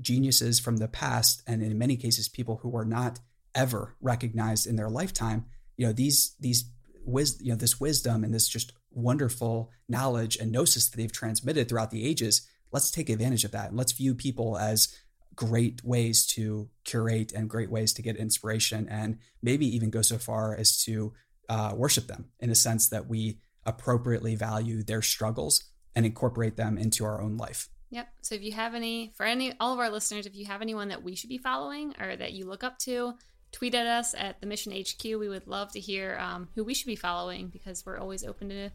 geniuses 0.00 0.60
from 0.60 0.76
the 0.76 0.88
past, 0.88 1.42
and 1.46 1.62
in 1.62 1.78
many 1.78 1.96
cases, 1.96 2.28
people 2.28 2.58
who 2.62 2.68
were 2.68 2.84
not 2.84 3.20
ever 3.54 3.96
recognized 4.00 4.66
in 4.66 4.76
their 4.76 4.90
lifetime, 4.90 5.46
you 5.76 5.86
know, 5.86 5.92
these, 5.92 6.34
these, 6.40 6.70
wis- 7.04 7.40
you 7.40 7.50
know, 7.50 7.56
this 7.56 7.80
wisdom 7.80 8.24
and 8.24 8.34
this 8.34 8.48
just 8.48 8.72
wonderful 8.90 9.70
knowledge 9.88 10.36
and 10.36 10.52
gnosis 10.52 10.88
that 10.88 10.96
they've 10.96 11.12
transmitted 11.12 11.68
throughout 11.68 11.90
the 11.90 12.04
ages, 12.04 12.46
let's 12.72 12.90
take 12.90 13.08
advantage 13.08 13.44
of 13.44 13.52
that 13.52 13.68
and 13.68 13.76
let's 13.76 13.92
view 13.92 14.14
people 14.14 14.58
as 14.58 14.94
great 15.34 15.84
ways 15.84 16.26
to 16.26 16.68
curate 16.84 17.32
and 17.32 17.50
great 17.50 17.70
ways 17.70 17.92
to 17.92 18.02
get 18.02 18.16
inspiration 18.16 18.88
and 18.88 19.18
maybe 19.42 19.66
even 19.66 19.90
go 19.90 20.02
so 20.02 20.16
far 20.18 20.56
as 20.56 20.82
to 20.82 21.12
uh, 21.48 21.72
worship 21.76 22.06
them 22.06 22.26
in 22.40 22.50
a 22.50 22.54
sense 22.54 22.88
that 22.88 23.06
we 23.06 23.38
appropriately 23.66 24.34
value 24.34 24.82
their 24.82 25.02
struggles 25.02 25.62
and 25.94 26.06
incorporate 26.06 26.56
them 26.56 26.78
into 26.78 27.04
our 27.04 27.20
own 27.20 27.36
life. 27.36 27.68
Yep. 27.90 28.08
So 28.22 28.34
if 28.34 28.42
you 28.42 28.52
have 28.52 28.74
any, 28.74 29.12
for 29.16 29.24
any, 29.24 29.52
all 29.60 29.72
of 29.72 29.78
our 29.78 29.90
listeners, 29.90 30.26
if 30.26 30.34
you 30.34 30.46
have 30.46 30.62
anyone 30.62 30.88
that 30.88 31.02
we 31.02 31.14
should 31.14 31.30
be 31.30 31.38
following 31.38 31.94
or 32.00 32.16
that 32.16 32.32
you 32.32 32.46
look 32.46 32.64
up 32.64 32.78
to, 32.80 33.14
tweet 33.52 33.74
at 33.74 33.86
us 33.86 34.14
at 34.14 34.40
the 34.40 34.46
Mission 34.46 34.72
HQ. 34.72 35.02
We 35.04 35.28
would 35.28 35.46
love 35.46 35.72
to 35.72 35.80
hear 35.80 36.18
um, 36.20 36.48
who 36.54 36.64
we 36.64 36.74
should 36.74 36.86
be 36.86 36.96
following 36.96 37.48
because 37.48 37.84
we're 37.86 37.98
always 37.98 38.24
open 38.24 38.48
to 38.50 38.70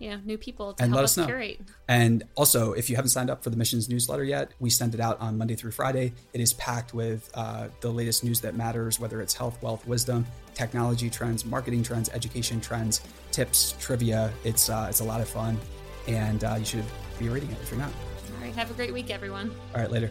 know 0.00 0.18
new 0.24 0.36
people 0.38 0.72
to 0.74 0.82
and 0.82 0.92
help 0.92 0.96
let 0.96 1.04
us, 1.04 1.16
us 1.18 1.26
curate. 1.26 1.60
And 1.88 2.24
also, 2.34 2.72
if 2.72 2.90
you 2.90 2.96
haven't 2.96 3.10
signed 3.10 3.30
up 3.30 3.42
for 3.44 3.50
the 3.50 3.56
missions 3.56 3.88
newsletter 3.88 4.24
yet, 4.24 4.50
we 4.58 4.68
send 4.70 4.94
it 4.94 5.00
out 5.00 5.20
on 5.20 5.38
Monday 5.38 5.54
through 5.54 5.70
Friday. 5.72 6.12
It 6.32 6.40
is 6.40 6.52
packed 6.54 6.92
with 6.94 7.30
uh, 7.34 7.68
the 7.80 7.90
latest 7.90 8.24
news 8.24 8.40
that 8.40 8.54
matters, 8.56 8.98
whether 8.98 9.20
it's 9.20 9.34
health, 9.34 9.62
wealth, 9.62 9.86
wisdom, 9.86 10.26
technology 10.54 11.08
trends, 11.08 11.44
marketing 11.44 11.82
trends, 11.82 12.08
education 12.10 12.60
trends, 12.60 13.00
tips, 13.30 13.74
trivia. 13.78 14.32
It's 14.44 14.68
uh, 14.68 14.86
it's 14.90 15.00
a 15.00 15.04
lot 15.04 15.20
of 15.20 15.28
fun. 15.28 15.58
and 16.08 16.42
uh, 16.44 16.56
you 16.58 16.64
should 16.64 16.84
be 17.18 17.28
reading 17.28 17.50
it 17.50 17.58
if 17.62 17.70
you're 17.70 17.78
not. 17.80 17.90
All 17.90 18.42
right. 18.44 18.54
Have 18.54 18.70
a 18.70 18.74
great 18.74 18.92
week, 18.92 19.10
everyone. 19.10 19.54
All 19.74 19.80
right. 19.80 19.90
Later. 19.90 20.10